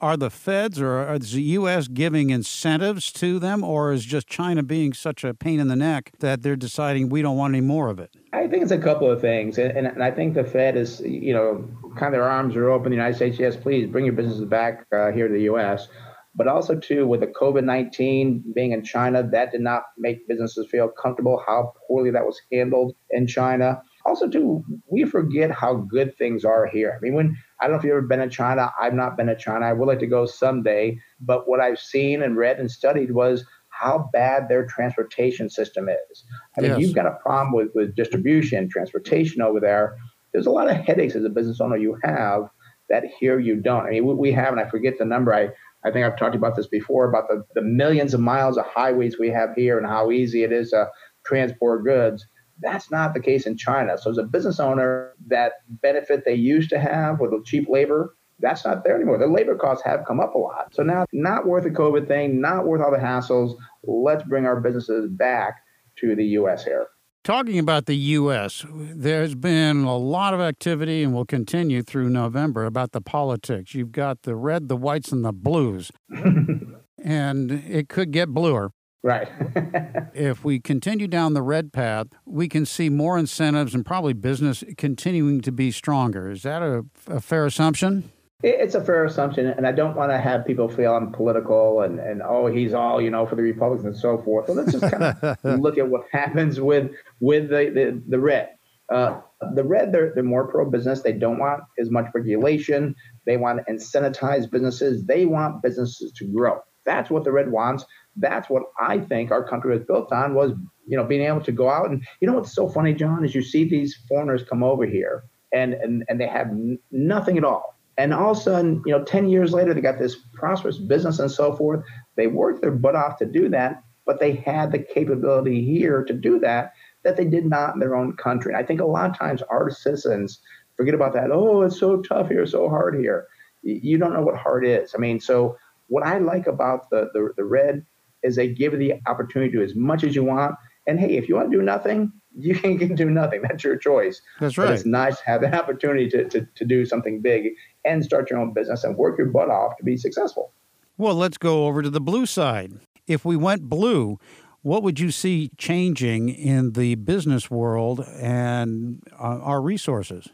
Are 0.00 0.17
the 0.17 0.31
feds 0.31 0.81
or 0.81 1.12
is 1.12 1.32
the 1.32 1.43
U.S. 1.43 1.87
giving 1.87 2.31
incentives 2.31 3.12
to 3.12 3.38
them, 3.38 3.62
or 3.62 3.93
is 3.93 4.05
just 4.05 4.26
China 4.26 4.62
being 4.62 4.94
such 4.94 5.25
a 5.25 5.35
pain 5.35 5.61
in 5.61 5.69
the 5.69 5.76
neck 5.76 6.12
that 6.20 6.43
they're 6.43 6.56
deciding 6.56 7.11
we 7.11 7.20
don't 7.20 7.37
want 7.37 7.55
any 7.55 7.61
more 7.61 7.91
of 7.91 7.99
it? 7.99 8.14
I 8.32 8.47
think 8.47 8.62
it's 8.62 8.73
a 8.73 8.79
couple 8.79 9.11
of 9.11 9.20
things. 9.20 9.58
And, 9.58 9.87
and 9.87 10.02
I 10.02 10.11
think 10.11 10.35
the 10.35 10.44
Fed 10.44 10.76
is, 10.76 11.00
you 11.00 11.35
know, 11.35 11.69
kind 11.97 12.06
of 12.06 12.12
their 12.12 12.29
arms 12.29 12.56
are 12.56 12.70
open. 12.70 12.91
The 12.91 12.97
United 12.97 13.17
States, 13.17 13.38
yes, 13.38 13.56
please 13.56 13.91
bring 13.91 14.06
your 14.06 14.14
businesses 14.14 14.47
back 14.47 14.87
uh, 14.93 15.12
here 15.12 15.29
to 15.29 15.35
the 15.35 15.43
U.S 15.43 15.87
but 16.35 16.47
also 16.47 16.75
too 16.79 17.06
with 17.06 17.20
the 17.20 17.26
COVID-19 17.26 18.55
being 18.55 18.73
in 18.73 18.85
China, 18.85 19.23
that 19.23 19.50
did 19.52 19.61
not 19.61 19.85
make 19.99 20.26
businesses 20.29 20.67
feel 20.70 20.88
comfortable 20.88 21.43
how 21.47 21.75
poorly 21.87 22.11
that 22.11 22.25
was 22.25 22.41
handled 22.52 22.94
in 23.11 23.26
China. 23.26 23.82
Also, 24.06 24.29
too, 24.29 24.64
we 24.91 25.05
forget 25.05 25.50
how 25.50 25.75
good 25.75 26.17
things 26.17 26.44
are 26.44 26.67
here. 26.67 26.97
I 26.97 27.00
mean, 27.00 27.14
when 27.14 27.37
I 27.61 27.65
don't 27.65 27.73
know 27.73 27.79
if 27.79 27.85
you've 27.85 27.93
ever 27.93 28.03
been 28.03 28.21
in 28.21 28.31
China, 28.31 28.73
I've 28.81 28.95
not 28.95 29.17
been 29.17 29.27
to 29.27 29.37
China. 29.37 29.67
I 29.67 29.73
would 29.73 29.87
like 29.87 29.99
to 30.01 30.07
go 30.07 30.27
someday, 30.27 30.99
but 31.21 31.49
what 31.49 31.61
I've 31.61 31.79
seen 31.79 32.23
and 32.23 32.37
read 32.37 32.59
and 32.59 32.71
studied 32.71 33.12
was 33.12 33.45
how 33.69 34.11
bad 34.12 34.49
their 34.49 34.67
transportation 34.67 35.49
system 35.49 35.89
is. 35.89 36.25
I 36.57 36.61
mean, 36.61 36.71
yes. 36.73 36.81
you've 36.81 36.95
got 36.95 37.07
a 37.07 37.19
problem 37.23 37.53
with, 37.53 37.69
with 37.75 37.95
distribution, 37.95 38.69
transportation 38.69 39.43
over 39.43 39.61
there. 39.61 39.97
There's 40.33 40.47
a 40.47 40.51
lot 40.51 40.71
of 40.71 40.77
headaches 40.77 41.15
as 41.15 41.25
a 41.25 41.29
business 41.29 41.61
owner 41.61 41.77
you 41.77 41.99
have 42.03 42.49
that 42.89 43.05
here 43.19 43.39
you 43.39 43.57
don't. 43.57 43.87
I 43.87 43.91
mean, 43.91 44.17
we 44.17 44.33
have, 44.33 44.53
and 44.53 44.61
I 44.61 44.69
forget 44.69 44.99
the 44.99 45.05
number. 45.05 45.35
I 45.35 45.50
I 45.85 45.90
think 45.90 46.05
I've 46.05 46.19
talked 46.19 46.35
about 46.37 46.57
this 46.57 46.67
before 46.67 47.09
about 47.09 47.29
the, 47.29 47.45
the 47.55 47.62
millions 47.62 48.12
of 48.12 48.21
miles 48.21 48.59
of 48.59 48.67
highways 48.67 49.19
we 49.19 49.29
have 49.31 49.55
here 49.55 49.79
and 49.79 49.87
how 49.87 50.11
easy 50.11 50.43
it 50.43 50.52
is 50.52 50.71
to 50.71 50.90
transport 51.25 51.85
goods. 51.85 52.26
That's 52.61 52.90
not 52.90 53.14
the 53.14 53.21
case 53.21 53.47
in 53.47 53.57
China. 53.57 53.97
So, 53.99 54.11
as 54.11 54.19
a 54.19 54.23
business 54.23 54.61
owner, 54.61 55.14
that 55.29 55.55
benefit 55.69 56.25
they 56.25 56.35
used 56.35 56.71
to 56.71 56.79
have 56.79 57.21
with 57.21 57.31
the 57.31 57.43
cheap 57.45 57.69
labor, 57.69 58.14
that's 58.38 58.64
not 58.64 58.85
there 58.85 58.97
anymore. 58.97 59.19
The 59.19 59.26
labor 59.26 59.57
costs 59.57 59.85
have 59.85 60.05
come 60.07 60.21
up 60.21 60.35
a 60.35 60.38
lot. 60.38 60.75
So, 60.75 60.83
now, 60.83 61.07
not 61.12 61.47
worth 61.47 61.64
the 61.64 61.71
COVID 61.71 62.07
thing, 62.09 62.40
not 62.40 62.67
worth 62.67 62.83
all 62.83 62.90
the 62.90 62.99
hassles. 62.99 63.57
Let's 63.83 64.25
bring 64.25 64.47
our 64.47 64.61
businesses 64.61 65.11
back 65.11 65.62
to 65.97 66.14
the 66.14 66.25
U.S. 66.25 66.64
here. 66.64 66.87
Talking 67.23 67.59
about 67.59 67.85
the 67.85 67.97
U.S., 67.97 68.64
there's 68.71 69.35
been 69.35 69.85
a 69.85 69.97
lot 69.97 70.33
of 70.33 70.40
activity 70.40 71.02
and 71.02 71.12
will 71.12 71.26
continue 71.26 71.83
through 71.83 72.09
November 72.09 72.64
about 72.64 72.93
the 72.93 73.02
politics. 73.02 73.75
You've 73.75 73.93
got 73.93 74.23
the 74.23 74.35
red, 74.35 74.69
the 74.69 74.76
whites, 74.76 75.12
and 75.12 75.23
the 75.23 75.33
blues, 75.33 75.90
and 77.05 77.50
it 77.50 77.90
could 77.90 78.11
get 78.11 78.31
bluer. 78.31 78.73
Right. 79.02 79.28
if 80.14 80.45
we 80.45 80.61
continue 80.61 81.09
down 81.09 81.33
the 81.33 81.42
red 81.42 81.73
path, 81.73 82.09
we 82.26 82.49
can 82.49 82.66
see 82.66 82.90
more 82.90 83.16
incentives 83.19 83.75
and 83.75 83.85
probably 83.85 84.12
business 84.12 84.62
continuing 84.76 85.40
to 85.40 85.52
be 85.52 85.71
stronger. 85.71 86.30
Is 86.30 86.42
that 86.42 86.62
a, 86.62 86.85
a 87.07 87.21
fair 87.21 87.47
assumption? 87.47 88.11
It's 88.42 88.75
a 88.75 88.83
fair 88.83 89.04
assumption, 89.04 89.47
and 89.47 89.66
I 89.66 89.73
don't 89.73 89.97
want 89.97 90.12
to 90.12 90.19
have 90.19 90.47
people 90.47 90.66
feel 90.69 90.95
I'm 90.95 91.12
political 91.12 91.83
and, 91.83 91.99
and 91.99 92.23
oh 92.23 92.47
he's 92.47 92.73
all 92.73 93.00
you 93.00 93.11
know 93.11 93.26
for 93.26 93.37
the 93.37 93.42
Republicans 93.42 93.85
and 93.85 93.97
so 93.97 94.16
forth. 94.16 94.47
So 94.47 94.54
let's 94.54 94.73
just 94.73 94.90
kind 94.90 95.04
of 95.04 95.38
look 95.61 95.76
at 95.76 95.88
what 95.88 96.04
happens 96.11 96.59
with 96.59 96.90
with 97.21 97.50
the 97.50 97.71
the, 97.75 98.02
the 98.09 98.19
red. 98.19 98.50
Uh, 98.90 99.21
the 99.54 99.62
red, 99.62 99.92
they're, 99.92 100.12
they're 100.14 100.25
more 100.25 100.49
pro 100.49 100.69
business. 100.69 101.02
They 101.02 101.12
don't 101.12 101.38
want 101.38 101.62
as 101.78 101.90
much 101.90 102.07
regulation. 102.12 102.97
They 103.25 103.37
want 103.37 103.61
to 103.64 103.73
incentivize 103.73 104.50
businesses. 104.50 105.04
They 105.04 105.26
want 105.26 105.62
businesses 105.62 106.11
to 106.16 106.26
grow. 106.26 106.59
That's 106.85 107.09
what 107.09 107.23
the 107.23 107.30
red 107.30 107.52
wants. 107.52 107.85
That's 108.21 108.50
what 108.50 108.65
I 108.81 108.99
think 109.00 109.31
our 109.31 109.45
country 109.47 109.77
was 109.77 109.87
built 109.87 110.12
on 110.12 110.35
was, 110.35 110.53
you 110.87 110.97
know, 110.97 111.05
being 111.05 111.23
able 111.23 111.41
to 111.43 111.53
go 111.53 111.69
out 111.71 111.91
and, 111.91 112.05
you 112.21 112.29
know, 112.29 112.35
what's 112.35 112.55
so 112.55 112.69
funny, 112.69 112.95
John, 112.95 113.25
is 113.25 113.35
you 113.35 113.43
see 113.43 113.65
these 113.65 113.97
foreigners 114.09 114.45
come 114.45 114.62
over 114.62 114.87
here 114.87 115.25
and, 115.53 115.75
and, 115.75 116.05
and 116.09 116.21
they 116.21 116.27
have 116.29 116.49
n- 116.49 116.79
nothing 116.93 117.39
at 117.39 117.45
all 117.45 117.77
And 117.99 118.15
all 118.15 118.33
of 118.33 118.39
a 118.39 118.41
sudden, 118.41 118.83
you 118.87 118.93
know, 118.93 119.05
10 119.05 119.29
years 119.29 119.53
later, 119.53 119.75
they 119.75 119.81
got 119.81 119.99
this 119.99 120.17
prosperous 120.35 120.79
business 120.79 121.19
and 121.19 121.31
so 121.31 121.55
forth. 121.55 121.85
They 122.17 122.27
worked 122.29 122.62
their 122.62 122.71
butt 122.73 122.97
off 122.97 123.19
to 123.19 123.27
do 123.27 123.49
that, 123.50 123.83
but 124.07 124.21
they 124.21 124.33
had 124.35 124.73
the 124.73 124.79
capability 124.79 125.65
here 125.65 126.05
to 126.05 126.15
do 126.15 126.39
that 126.41 126.73
that 127.05 127.17
they 127.17 127.25
did 127.27 127.47
not 127.47 127.75
in 127.75 127.81
their 127.81 127.97
own 127.97 128.15
country. 128.17 128.53
And 128.53 128.62
I 128.62 128.67
think 128.67 128.81
a 128.81 128.87
lot 128.87 129.11
of 129.11 129.19
times 129.19 129.43
our 129.43 129.71
citizens 129.71 130.41
forget 130.77 130.95
about 130.95 131.15
that. 131.15 131.31
Oh, 131.33 131.62
it's 131.62 131.79
so 131.79 132.00
tough 132.03 132.29
here, 132.29 132.47
so 132.47 132.69
hard 132.69 132.95
here. 132.97 133.27
You 133.62 133.99
don't 133.99 134.15
know 134.15 134.23
what 134.23 134.37
hard 134.37 134.67
is. 134.67 134.95
I 134.95 134.99
mean, 134.99 135.21
so 135.21 135.57
what 135.89 136.07
I 136.07 136.19
like 136.19 136.47
about 136.47 136.91
the, 136.91 137.11
the, 137.12 137.33
the 137.37 137.45
red 137.45 137.85
is 138.23 138.37
they 138.37 138.49
give 138.49 138.73
you 138.73 138.79
the 138.79 138.95
opportunity 139.07 139.53
to 139.53 139.59
do 139.59 139.65
as 139.65 139.75
much 139.75 140.05
as 140.05 140.15
you 140.15 140.25
want. 140.25 140.55
And 140.87 140.99
hey, 140.99 141.17
if 141.17 141.29
you 141.29 141.37
want 141.37 141.50
to 141.50 141.57
do 141.57 141.62
nothing, 141.62 142.12
you 142.37 142.55
can 142.79 142.95
do 142.95 143.11
nothing. 143.11 143.43
That's 143.43 143.65
your 143.65 143.77
choice. 143.77 144.21
That's 144.41 144.57
right. 144.57 144.67
But 144.67 144.75
it's 144.75 144.87
nice 144.87 145.19
to 145.19 145.25
have 145.27 145.41
the 145.41 145.55
opportunity 145.55 146.09
to, 146.11 146.29
to, 146.29 146.47
to 146.55 146.65
do 146.65 146.85
something 146.85 147.21
big 147.21 147.50
and 147.85 148.05
start 148.05 148.31
your 148.31 148.39
own 148.39 148.53
business 148.53 148.85
and 148.85 148.97
work 148.97 149.19
your 149.19 149.29
butt 149.29 149.50
off 149.50 149.77
to 149.79 149.85
be 149.85 149.97
successful. 149.97 150.53
Well, 150.97 151.15
let's 151.15 151.39
go 151.39 151.67
over 151.67 151.83
to 151.83 151.91
the 151.91 152.00
blue 152.00 152.27
side. 152.27 152.73
If 153.07 153.25
we 153.25 153.37
went 153.37 153.69
blue, 153.69 154.19
what 154.62 154.83
would 154.83 155.00
you 155.00 155.11
see 155.11 155.50
changing 155.57 156.29
in 156.29 156.73
the 156.73 156.95
business 156.97 157.50
world 157.50 158.07
and 158.21 159.03
uh, 159.12 159.39
our 159.41 159.62
resources? 159.62 160.29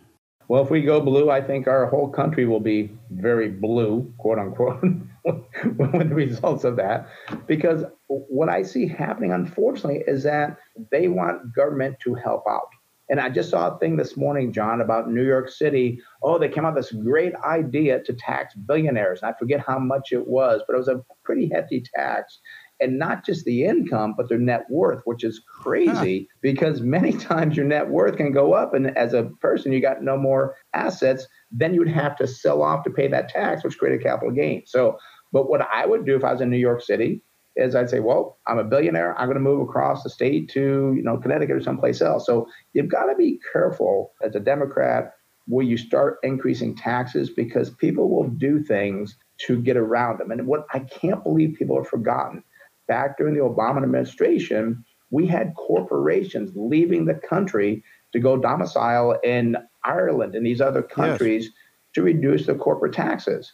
Well, 0.48 0.62
if 0.62 0.70
we 0.70 0.82
go 0.82 1.00
blue, 1.00 1.28
I 1.28 1.40
think 1.40 1.66
our 1.66 1.86
whole 1.86 2.08
country 2.08 2.46
will 2.46 2.60
be 2.60 2.92
very 3.10 3.48
blue, 3.48 4.12
quote 4.18 4.38
unquote, 4.38 4.80
with 5.24 6.08
the 6.08 6.14
results 6.14 6.64
of 6.64 6.76
that. 6.76 7.08
Because 7.46 7.84
what 8.06 8.48
I 8.48 8.62
see 8.62 8.86
happening, 8.86 9.32
unfortunately, 9.32 10.04
is 10.06 10.22
that 10.22 10.56
they 10.92 11.08
want 11.08 11.54
government 11.54 11.96
to 12.04 12.14
help 12.14 12.44
out. 12.48 12.68
And 13.08 13.20
I 13.20 13.28
just 13.28 13.50
saw 13.50 13.74
a 13.74 13.78
thing 13.78 13.96
this 13.96 14.16
morning, 14.16 14.52
John, 14.52 14.80
about 14.80 15.10
New 15.10 15.24
York 15.24 15.48
City. 15.48 16.00
Oh, 16.22 16.38
they 16.38 16.48
came 16.48 16.64
out 16.64 16.74
with 16.74 16.90
this 16.90 17.00
great 17.02 17.34
idea 17.36 18.02
to 18.02 18.12
tax 18.12 18.54
billionaires. 18.54 19.22
And 19.22 19.32
I 19.32 19.38
forget 19.38 19.60
how 19.60 19.78
much 19.78 20.12
it 20.12 20.26
was, 20.26 20.62
but 20.66 20.74
it 20.74 20.78
was 20.78 20.88
a 20.88 21.04
pretty 21.24 21.48
hefty 21.52 21.84
tax 21.94 22.40
and 22.80 22.99
not 22.99 23.25
just 23.25 23.45
the 23.45 23.64
income, 23.64 24.14
but 24.16 24.28
their 24.28 24.38
net 24.38 24.66
worth, 24.68 25.02
which 25.04 25.25
is 25.25 25.40
crazy 25.40 26.28
huh. 26.30 26.37
because 26.40 26.80
many 26.80 27.12
times 27.16 27.56
your 27.56 27.66
net 27.66 27.88
worth 27.88 28.16
can 28.16 28.33
go 28.33 28.52
up. 28.52 28.75
And 28.75 28.97
as 28.97 29.14
a 29.14 29.25
person, 29.40 29.73
you 29.73 29.80
got 29.80 30.02
no 30.02 30.16
more 30.16 30.56
assets, 30.75 31.26
then 31.50 31.75
you 31.75 31.80
would 31.80 31.88
have 31.88 32.16
to 32.16 32.26
sell 32.26 32.62
off 32.62 32.85
to 32.85 32.90
pay 32.90 33.09
that 33.09 33.28
tax, 33.28 33.64
which 33.64 33.78
created 33.78 34.02
capital 34.02 34.33
gain. 34.33 34.62
So, 34.66 34.99
but 35.33 35.49
what 35.49 35.62
I 35.62 35.87
would 35.87 36.06
do 36.06 36.16
if 36.16 36.25
I 36.25 36.33
was 36.33 36.40
in 36.40 36.50
New 36.50 36.56
York 36.56 36.83
City 36.83 37.23
is 37.56 37.75
I'd 37.75 37.90
say, 37.90 38.00
well, 38.00 38.38
I'm 38.47 38.59
a 38.59 38.64
billionaire. 38.64 39.18
I'm 39.18 39.26
going 39.26 39.37
to 39.37 39.40
move 39.40 39.66
across 39.66 40.02
the 40.02 40.11
state 40.11 40.50
to, 40.50 40.92
you 40.95 41.02
know, 41.02 41.16
Connecticut 41.16 41.56
or 41.56 41.62
someplace 41.62 42.02
else. 42.02 42.26
So 42.26 42.47
you've 42.75 42.88
got 42.88 43.06
to 43.06 43.16
be 43.16 43.40
careful 43.52 44.12
as 44.23 44.35
a 44.35 44.40
Democrat 44.40 45.14
where 45.47 45.64
you 45.64 45.76
start 45.76 46.18
increasing 46.23 46.76
taxes 46.76 47.30
because 47.30 47.71
people 47.71 48.11
will 48.11 48.28
do 48.28 48.62
things 48.62 49.16
to 49.38 49.61
get 49.61 49.76
around 49.76 50.18
them. 50.18 50.30
And 50.30 50.47
what 50.47 50.66
I 50.73 50.80
can't 50.80 51.23
believe 51.23 51.56
people 51.59 51.76
have 51.76 51.88
forgotten 51.88 52.42
back 52.87 53.19
during 53.19 53.35
the 53.35 53.40
Obama 53.40 53.83
administration, 53.83 54.85
we 55.11 55.26
had 55.26 55.55
corporations 55.55 56.50
leaving 56.55 57.05
the 57.05 57.14
country 57.14 57.83
to 58.12 58.19
go 58.19 58.37
domicile 58.37 59.19
in 59.23 59.57
Ireland 59.85 60.35
and 60.35 60.45
these 60.45 60.61
other 60.61 60.83
countries 60.83 61.45
yes. 61.45 61.52
to 61.95 62.02
reduce 62.02 62.47
their 62.47 62.57
corporate 62.57 62.93
taxes. 62.93 63.52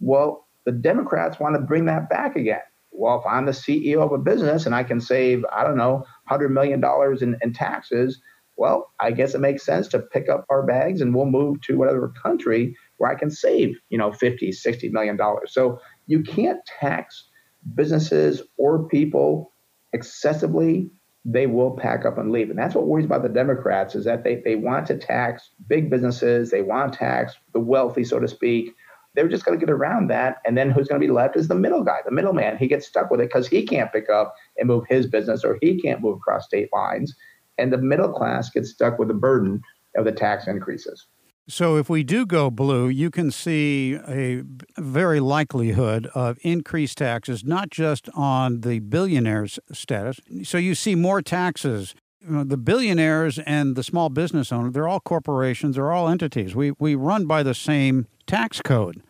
Well, 0.00 0.46
the 0.66 0.72
Democrats 0.72 1.40
want 1.40 1.54
to 1.54 1.60
bring 1.60 1.86
that 1.86 2.10
back 2.10 2.36
again. 2.36 2.60
Well, 2.92 3.18
if 3.18 3.26
I'm 3.26 3.46
the 3.46 3.52
CEO 3.52 4.02
of 4.02 4.12
a 4.12 4.18
business 4.18 4.66
and 4.66 4.74
I 4.74 4.82
can 4.82 5.00
save, 5.00 5.44
I 5.52 5.64
don't 5.64 5.76
know, 5.76 6.04
$100 6.30 6.50
million 6.50 6.82
in, 7.22 7.38
in 7.40 7.52
taxes, 7.52 8.20
well, 8.56 8.92
I 9.00 9.10
guess 9.10 9.34
it 9.34 9.40
makes 9.40 9.64
sense 9.64 9.88
to 9.88 10.00
pick 10.00 10.28
up 10.28 10.44
our 10.50 10.62
bags 10.62 11.00
and 11.00 11.14
we'll 11.14 11.24
move 11.24 11.62
to 11.62 11.78
whatever 11.78 12.12
country 12.22 12.76
where 12.98 13.10
I 13.10 13.14
can 13.14 13.30
save, 13.30 13.80
you 13.88 13.96
know, 13.96 14.12
50, 14.12 14.52
60 14.52 14.90
million 14.90 15.16
dollars. 15.16 15.54
So 15.54 15.80
you 16.06 16.22
can't 16.22 16.60
tax 16.78 17.29
businesses 17.74 18.42
or 18.56 18.86
people 18.88 19.52
excessively, 19.92 20.90
they 21.24 21.46
will 21.46 21.76
pack 21.76 22.04
up 22.04 22.18
and 22.18 22.32
leave. 22.32 22.50
And 22.50 22.58
that's 22.58 22.74
what 22.74 22.86
worries 22.86 23.04
about 23.04 23.22
the 23.22 23.28
Democrats 23.28 23.94
is 23.94 24.04
that 24.04 24.24
they, 24.24 24.36
they 24.36 24.56
want 24.56 24.86
to 24.86 24.96
tax 24.96 25.50
big 25.68 25.90
businesses, 25.90 26.50
they 26.50 26.62
want 26.62 26.92
to 26.92 26.98
tax 26.98 27.34
the 27.52 27.60
wealthy, 27.60 28.04
so 28.04 28.18
to 28.18 28.28
speak. 28.28 28.72
They're 29.14 29.28
just 29.28 29.44
going 29.44 29.58
to 29.58 29.64
get 29.64 29.72
around 29.72 30.08
that. 30.08 30.36
And 30.46 30.56
then 30.56 30.70
who's 30.70 30.86
going 30.86 31.00
to 31.00 31.06
be 31.06 31.12
left 31.12 31.36
is 31.36 31.48
the 31.48 31.54
middle 31.54 31.82
guy, 31.82 31.98
the 32.04 32.12
middleman. 32.12 32.56
He 32.56 32.68
gets 32.68 32.86
stuck 32.86 33.10
with 33.10 33.20
it 33.20 33.28
because 33.28 33.48
he 33.48 33.66
can't 33.66 33.92
pick 33.92 34.08
up 34.08 34.34
and 34.56 34.68
move 34.68 34.84
his 34.88 35.06
business 35.06 35.44
or 35.44 35.58
he 35.60 35.80
can't 35.80 36.00
move 36.00 36.18
across 36.18 36.46
state 36.46 36.68
lines. 36.72 37.14
And 37.58 37.72
the 37.72 37.78
middle 37.78 38.12
class 38.12 38.50
gets 38.50 38.70
stuck 38.70 38.98
with 38.98 39.08
the 39.08 39.14
burden 39.14 39.62
of 39.96 40.04
the 40.04 40.12
tax 40.12 40.46
increases. 40.46 41.06
So, 41.50 41.76
if 41.76 41.90
we 41.90 42.04
do 42.04 42.26
go 42.26 42.48
blue, 42.48 42.88
you 42.88 43.10
can 43.10 43.32
see 43.32 43.94
a 44.06 44.44
very 44.78 45.18
likelihood 45.18 46.06
of 46.14 46.38
increased 46.42 46.98
taxes, 46.98 47.42
not 47.42 47.70
just 47.70 48.08
on 48.14 48.60
the 48.60 48.78
billionaires' 48.78 49.58
status. 49.72 50.20
So, 50.44 50.58
you 50.58 50.76
see 50.76 50.94
more 50.94 51.20
taxes. 51.20 51.96
You 52.22 52.30
know, 52.36 52.44
the 52.44 52.56
billionaires 52.56 53.40
and 53.40 53.74
the 53.74 53.82
small 53.82 54.10
business 54.10 54.52
owner, 54.52 54.70
they're 54.70 54.86
all 54.86 55.00
corporations, 55.00 55.74
they're 55.74 55.90
all 55.90 56.08
entities. 56.08 56.54
We, 56.54 56.70
we 56.78 56.94
run 56.94 57.26
by 57.26 57.42
the 57.42 57.54
same 57.54 58.06
tax 58.28 58.60
code, 58.62 59.02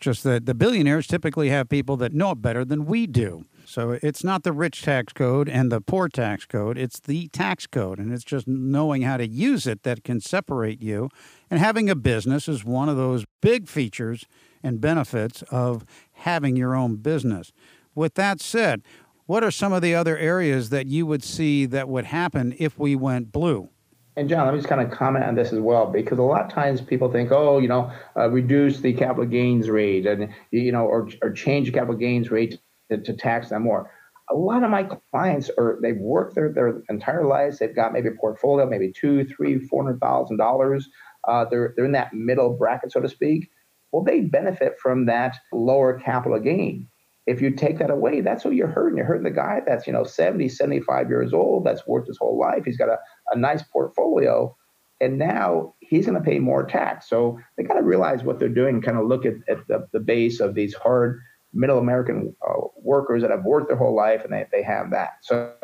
just 0.00 0.24
that 0.24 0.46
the 0.46 0.54
billionaires 0.54 1.06
typically 1.06 1.50
have 1.50 1.68
people 1.68 1.96
that 1.98 2.12
know 2.12 2.32
it 2.32 2.42
better 2.42 2.64
than 2.64 2.86
we 2.86 3.06
do. 3.06 3.44
So 3.68 3.98
it's 4.02 4.24
not 4.24 4.44
the 4.44 4.52
rich 4.54 4.80
tax 4.80 5.12
code 5.12 5.46
and 5.46 5.70
the 5.70 5.82
poor 5.82 6.08
tax 6.08 6.46
code, 6.46 6.78
it's 6.78 6.98
the 6.98 7.28
tax 7.28 7.66
code. 7.66 7.98
And 7.98 8.14
it's 8.14 8.24
just 8.24 8.48
knowing 8.48 9.02
how 9.02 9.18
to 9.18 9.28
use 9.28 9.66
it 9.66 9.82
that 9.82 10.04
can 10.04 10.20
separate 10.20 10.80
you. 10.80 11.10
And 11.50 11.60
having 11.60 11.90
a 11.90 11.94
business 11.94 12.48
is 12.48 12.64
one 12.64 12.88
of 12.88 12.96
those 12.96 13.26
big 13.42 13.68
features 13.68 14.24
and 14.62 14.80
benefits 14.80 15.42
of 15.50 15.84
having 16.12 16.56
your 16.56 16.74
own 16.74 16.96
business. 16.96 17.52
With 17.94 18.14
that 18.14 18.40
said, 18.40 18.80
what 19.26 19.44
are 19.44 19.50
some 19.50 19.74
of 19.74 19.82
the 19.82 19.94
other 19.94 20.16
areas 20.16 20.70
that 20.70 20.86
you 20.86 21.04
would 21.04 21.22
see 21.22 21.66
that 21.66 21.90
would 21.90 22.06
happen 22.06 22.54
if 22.58 22.78
we 22.78 22.96
went 22.96 23.32
blue? 23.32 23.68
And 24.16 24.30
John, 24.30 24.46
let 24.46 24.54
me 24.54 24.60
just 24.60 24.68
kind 24.70 24.80
of 24.80 24.90
comment 24.90 25.26
on 25.26 25.34
this 25.34 25.52
as 25.52 25.60
well, 25.60 25.86
because 25.86 26.18
a 26.18 26.22
lot 26.22 26.46
of 26.46 26.50
times 26.50 26.80
people 26.80 27.12
think, 27.12 27.30
oh, 27.30 27.58
you 27.58 27.68
know, 27.68 27.92
uh, 28.16 28.30
reduce 28.30 28.80
the 28.80 28.94
capital 28.94 29.26
gains 29.26 29.68
rate, 29.68 30.06
and 30.06 30.32
you 30.50 30.72
know, 30.72 30.86
or, 30.86 31.08
or 31.22 31.30
change 31.30 31.66
the 31.68 31.72
capital 31.72 31.94
gains 31.94 32.30
rate 32.30 32.58
to, 32.90 32.98
to 32.98 33.12
tax 33.12 33.50
them 33.50 33.64
more. 33.64 33.90
A 34.30 34.34
lot 34.34 34.62
of 34.62 34.70
my 34.70 34.88
clients 35.10 35.50
are 35.58 35.78
they've 35.80 35.96
worked 35.96 36.34
their, 36.34 36.52
their 36.52 36.82
entire 36.90 37.24
lives. 37.24 37.58
They've 37.58 37.74
got 37.74 37.92
maybe 37.92 38.08
a 38.08 38.20
portfolio, 38.20 38.66
maybe 38.66 38.92
two, 38.92 39.24
three, 39.24 39.58
four 39.58 39.84
hundred 39.84 40.00
thousand 40.00 40.36
dollars. 40.36 40.88
Uh, 41.26 41.46
they're 41.50 41.72
they're 41.76 41.86
in 41.86 41.92
that 41.92 42.12
middle 42.12 42.56
bracket, 42.56 42.92
so 42.92 43.00
to 43.00 43.08
speak. 43.08 43.48
Well, 43.92 44.04
they 44.04 44.20
benefit 44.20 44.78
from 44.78 45.06
that 45.06 45.38
lower 45.52 45.98
capital 45.98 46.38
gain. 46.38 46.88
If 47.26 47.42
you 47.42 47.50
take 47.50 47.78
that 47.78 47.90
away, 47.90 48.20
that's 48.20 48.44
what 48.44 48.54
you're 48.54 48.68
hurting. 48.68 48.96
You're 48.96 49.06
hurting 49.06 49.24
the 49.24 49.30
guy 49.30 49.60
that's, 49.66 49.86
you 49.86 49.92
know, 49.92 50.04
70, 50.04 50.48
75 50.48 51.08
years 51.08 51.32
old, 51.32 51.64
that's 51.64 51.86
worked 51.86 52.08
his 52.08 52.18
whole 52.18 52.38
life. 52.38 52.64
He's 52.64 52.78
got 52.78 52.88
a, 52.88 52.98
a 53.30 53.38
nice 53.38 53.62
portfolio. 53.62 54.56
And 55.00 55.18
now 55.18 55.74
he's 55.80 56.06
going 56.06 56.18
to 56.18 56.24
pay 56.24 56.38
more 56.38 56.64
tax. 56.64 57.08
So 57.08 57.38
they 57.56 57.64
got 57.64 57.74
to 57.74 57.82
realize 57.82 58.24
what 58.24 58.38
they're 58.38 58.48
doing, 58.48 58.80
kind 58.82 58.98
of 58.98 59.06
look 59.06 59.26
at, 59.26 59.34
at 59.48 59.66
the, 59.68 59.86
the 59.92 60.00
base 60.00 60.40
of 60.40 60.54
these 60.54 60.74
hard 60.74 61.20
middle 61.52 61.78
American 61.78 62.34
uh, 62.46 62.60
workers 62.76 63.22
that 63.22 63.30
have 63.30 63.44
worked 63.44 63.68
their 63.68 63.76
whole 63.76 63.94
life 63.94 64.24
and 64.24 64.32
they, 64.32 64.46
they 64.52 64.62
have 64.62 64.90
that. 64.90 65.18
So 65.22 65.54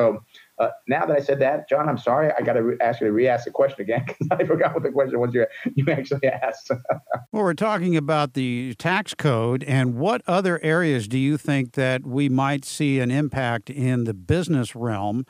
uh, 0.58 0.68
now 0.88 1.04
that 1.04 1.16
I 1.16 1.20
said 1.20 1.40
that, 1.40 1.68
John, 1.68 1.88
I'm 1.88 1.98
sorry. 1.98 2.32
I 2.38 2.42
got 2.42 2.54
to 2.54 2.62
re- 2.62 2.76
ask 2.80 3.00
you 3.00 3.06
to 3.06 3.12
re-ask 3.12 3.44
the 3.44 3.50
question 3.50 3.82
again 3.82 4.04
because 4.06 4.28
I 4.30 4.44
forgot 4.44 4.74
what 4.74 4.82
the 4.82 4.90
question 4.90 5.18
was 5.20 5.34
you, 5.34 5.46
you 5.74 5.84
actually 5.90 6.26
asked. 6.28 6.70
well, 7.32 7.42
we're 7.42 7.54
talking 7.54 7.96
about 7.96 8.34
the 8.34 8.74
tax 8.78 9.14
code 9.14 9.62
and 9.64 9.96
what 9.96 10.22
other 10.26 10.58
areas 10.62 11.06
do 11.06 11.18
you 11.18 11.36
think 11.36 11.72
that 11.72 12.06
we 12.06 12.28
might 12.28 12.64
see 12.64 13.00
an 13.00 13.10
impact 13.10 13.70
in 13.70 14.04
the 14.04 14.14
business 14.14 14.74
realm? 14.74 15.24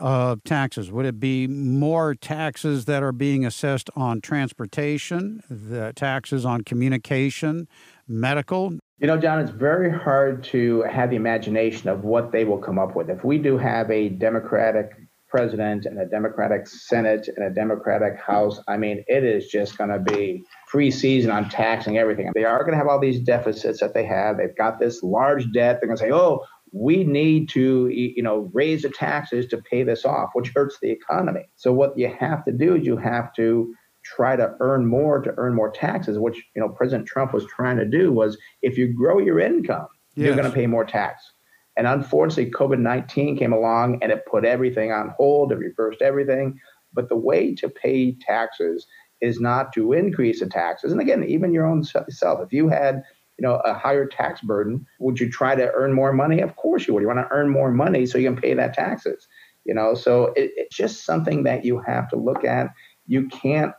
of 0.00 0.42
taxes? 0.42 0.90
Would 0.90 1.06
it 1.06 1.20
be 1.20 1.46
more 1.46 2.14
taxes 2.14 2.86
that 2.86 3.02
are 3.02 3.12
being 3.12 3.44
assessed 3.44 3.90
on 3.94 4.20
transportation, 4.20 5.42
the 5.50 5.92
taxes 5.94 6.44
on 6.46 6.62
communication, 6.62 7.68
medical? 8.08 8.78
You 8.98 9.06
know, 9.06 9.18
John, 9.18 9.40
it's 9.40 9.50
very 9.50 9.90
hard 9.90 10.42
to 10.44 10.82
have 10.90 11.10
the 11.10 11.16
imagination 11.16 11.90
of 11.90 12.02
what 12.02 12.32
they 12.32 12.46
will 12.46 12.56
come 12.56 12.78
up 12.78 12.96
with. 12.96 13.10
If 13.10 13.24
we 13.24 13.36
do 13.36 13.58
have 13.58 13.90
a 13.90 14.08
Democratic 14.08 14.90
president 15.28 15.84
and 15.84 16.00
a 16.00 16.06
Democratic 16.06 16.66
Senate 16.66 17.28
and 17.36 17.44
a 17.44 17.54
Democratic 17.54 18.18
House, 18.18 18.58
I 18.66 18.78
mean, 18.78 19.04
it 19.06 19.22
is 19.22 19.48
just 19.48 19.76
going 19.76 19.90
to 19.90 19.98
be 19.98 20.44
free 20.70 20.90
season 20.90 21.30
on 21.30 21.50
taxing 21.50 21.98
everything. 21.98 22.30
They 22.34 22.44
are 22.44 22.60
going 22.60 22.70
to 22.72 22.78
have 22.78 22.86
all 22.86 22.98
these 22.98 23.20
deficits 23.20 23.80
that 23.80 23.92
they 23.92 24.06
have. 24.06 24.38
They've 24.38 24.56
got 24.56 24.78
this 24.78 25.02
large 25.02 25.52
debt. 25.52 25.78
They're 25.78 25.88
going 25.88 25.98
to 25.98 26.02
say, 26.02 26.12
oh, 26.12 26.42
we 26.72 27.04
need 27.04 27.50
to, 27.50 27.88
you 27.88 28.22
know, 28.22 28.50
raise 28.54 28.80
the 28.80 28.88
taxes 28.88 29.46
to 29.48 29.58
pay 29.58 29.82
this 29.82 30.06
off, 30.06 30.30
which 30.32 30.52
hurts 30.54 30.78
the 30.80 30.90
economy. 30.90 31.44
So 31.56 31.70
what 31.70 31.98
you 31.98 32.10
have 32.18 32.46
to 32.46 32.52
do 32.52 32.76
is 32.76 32.86
you 32.86 32.96
have 32.96 33.34
to 33.34 33.74
try 34.14 34.36
to 34.36 34.54
earn 34.60 34.86
more 34.86 35.20
to 35.20 35.34
earn 35.36 35.54
more 35.54 35.70
taxes, 35.70 36.18
which 36.18 36.42
you 36.54 36.60
know 36.60 36.68
President 36.68 37.06
Trump 37.06 37.32
was 37.32 37.46
trying 37.46 37.76
to 37.78 37.84
do 37.84 38.12
was 38.12 38.38
if 38.62 38.78
you 38.78 38.92
grow 38.92 39.18
your 39.18 39.40
income, 39.40 39.88
yes. 40.14 40.26
you're 40.26 40.36
going 40.36 40.48
to 40.48 40.54
pay 40.54 40.66
more 40.66 40.84
tax. 40.84 41.22
And 41.76 41.86
unfortunately, 41.86 42.50
COVID 42.52 42.78
19 42.78 43.36
came 43.36 43.52
along 43.52 44.02
and 44.02 44.12
it 44.12 44.26
put 44.26 44.44
everything 44.44 44.92
on 44.92 45.12
hold, 45.16 45.52
it 45.52 45.58
reversed 45.58 46.02
everything. 46.02 46.58
But 46.92 47.08
the 47.08 47.16
way 47.16 47.54
to 47.56 47.68
pay 47.68 48.12
taxes 48.12 48.86
is 49.20 49.40
not 49.40 49.72
to 49.74 49.92
increase 49.92 50.40
the 50.40 50.46
taxes. 50.46 50.92
And 50.92 51.00
again, 51.00 51.24
even 51.24 51.52
your 51.52 51.66
own 51.66 51.84
self, 51.84 52.40
if 52.40 52.52
you 52.52 52.68
had 52.68 53.02
you 53.38 53.46
know 53.46 53.56
a 53.64 53.74
higher 53.74 54.06
tax 54.06 54.40
burden, 54.40 54.86
would 55.00 55.20
you 55.20 55.30
try 55.30 55.54
to 55.54 55.70
earn 55.72 55.92
more 55.92 56.12
money? 56.12 56.40
Of 56.40 56.56
course 56.56 56.86
you 56.86 56.94
would. 56.94 57.02
You 57.02 57.08
want 57.08 57.20
to 57.20 57.28
earn 57.30 57.50
more 57.50 57.70
money 57.70 58.06
so 58.06 58.18
you 58.18 58.30
can 58.30 58.40
pay 58.40 58.54
that 58.54 58.74
taxes. 58.74 59.26
You 59.64 59.74
know, 59.74 59.94
so 59.94 60.26
it, 60.36 60.52
it's 60.56 60.76
just 60.76 61.04
something 61.04 61.42
that 61.42 61.64
you 61.64 61.80
have 61.80 62.08
to 62.10 62.16
look 62.16 62.44
at. 62.44 62.70
You 63.08 63.28
can't 63.28 63.72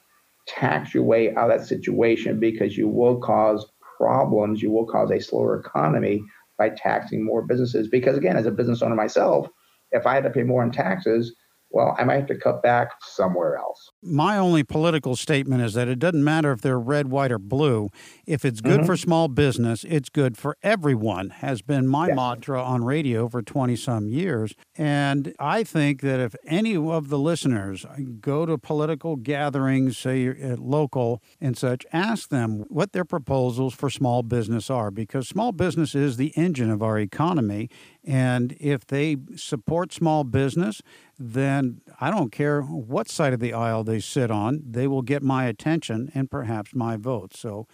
tax 0.48 0.94
your 0.94 1.04
way 1.04 1.34
out 1.36 1.52
of 1.52 1.60
that 1.60 1.68
situation 1.68 2.40
because 2.40 2.78
you 2.78 2.88
will 2.88 3.20
cause 3.20 3.66
problems. 3.98 4.62
You 4.62 4.72
will 4.72 4.86
cause 4.86 5.12
a 5.12 5.20
slower 5.20 5.60
economy 5.60 6.24
by 6.58 6.70
taxing 6.70 7.26
more 7.26 7.46
businesses. 7.46 7.88
Because 7.90 8.18
again, 8.18 8.38
as 8.38 8.46
a 8.46 8.52
business 8.52 8.82
owner 8.82 8.96
myself, 8.96 9.48
if 9.92 10.06
I 10.06 10.16
had 10.16 10.24
to 10.24 10.30
pay 10.30 10.44
more 10.44 10.64
in 10.64 10.72
taxes, 10.72 11.36
well, 11.70 11.96
I 12.00 12.06
might 12.06 12.16
have 12.16 12.28
to 12.28 12.36
cut 12.36 12.64
back 12.64 12.92
somewhere 13.02 13.58
else. 13.58 13.92
My 14.02 14.38
only 14.38 14.64
political 14.64 15.16
statement 15.16 15.62
is 15.62 15.74
that 15.74 15.88
it 15.88 16.00
doesn't 16.00 16.24
matter 16.24 16.52
if 16.52 16.62
they're 16.62 16.80
red, 16.80 17.10
white, 17.10 17.32
or 17.32 17.40
blue. 17.40 17.90
If 18.26 18.46
it's 18.46 18.62
good 18.62 18.80
mm-hmm. 18.80 18.86
for 18.86 18.96
small 18.96 19.28
business, 19.28 19.84
it's 19.84 20.10
good 20.10 20.38
for 20.38 20.58
everyone, 20.64 21.30
has 21.30 21.62
been 21.62 21.88
my 21.88 22.08
yes. 22.08 22.16
mantra 22.16 22.64
on 22.64 22.86
radio 22.86 23.28
for 23.28 23.42
20 23.42 23.76
some 23.76 24.08
years. 24.08 24.54
And 24.78 25.36
I 25.40 25.64
think 25.64 26.02
that 26.02 26.20
if 26.20 26.36
any 26.46 26.78
of 26.78 27.10
the 27.10 27.20
listeners 27.20 27.86
go 28.22 28.46
to 28.46 28.58
political 28.58 29.18
gatherings, 29.18 29.98
say 29.98 30.28
at 30.28 30.60
local 30.60 31.22
and 31.42 31.58
such, 31.58 31.86
ask 31.92 32.30
them 32.30 32.66
what 32.70 32.94
their 32.94 33.06
proposals 33.06 33.74
for 33.74 33.90
small 33.90 34.24
business 34.24 34.70
are, 34.70 34.90
because 34.90 35.28
small 35.28 35.52
business 35.52 35.96
is 35.96 36.16
the 36.16 36.34
engine 36.38 36.70
of 36.70 36.82
our 36.82 36.98
economy. 36.98 37.70
And 38.06 38.56
if 38.60 38.88
they 38.88 39.18
support 39.36 39.92
small 39.92 40.24
business, 40.24 40.82
then 41.20 41.82
I 42.00 42.12
don't 42.12 42.32
care 42.32 42.62
what 42.62 43.10
side 43.10 43.34
of 43.34 43.40
the 43.40 43.54
aisle 43.54 43.84
they 43.84 44.00
sit 44.00 44.30
on, 44.30 44.62
they 44.66 44.88
will 44.88 45.02
get 45.02 45.24
my 45.24 45.46
attention 45.46 46.12
and 46.14 46.30
perhaps 46.30 46.76
my 46.76 46.96
vote. 46.98 47.36
So, 47.36 47.68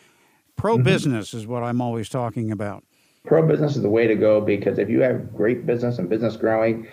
pro 0.55 0.77
business 0.77 1.29
mm-hmm. 1.29 1.37
is 1.37 1.47
what 1.47 1.63
I'm 1.63 1.81
always 1.81 2.09
talking 2.09 2.51
about. 2.51 2.83
Pro 3.25 3.45
business 3.47 3.75
is 3.75 3.81
the 3.81 3.89
way 3.89 4.07
to 4.07 4.15
go 4.15 4.41
because 4.41 4.79
if 4.79 4.89
you 4.89 5.01
have 5.01 5.33
great 5.33 5.65
business 5.65 5.97
and 5.99 6.09
business 6.09 6.35
growing, 6.35 6.87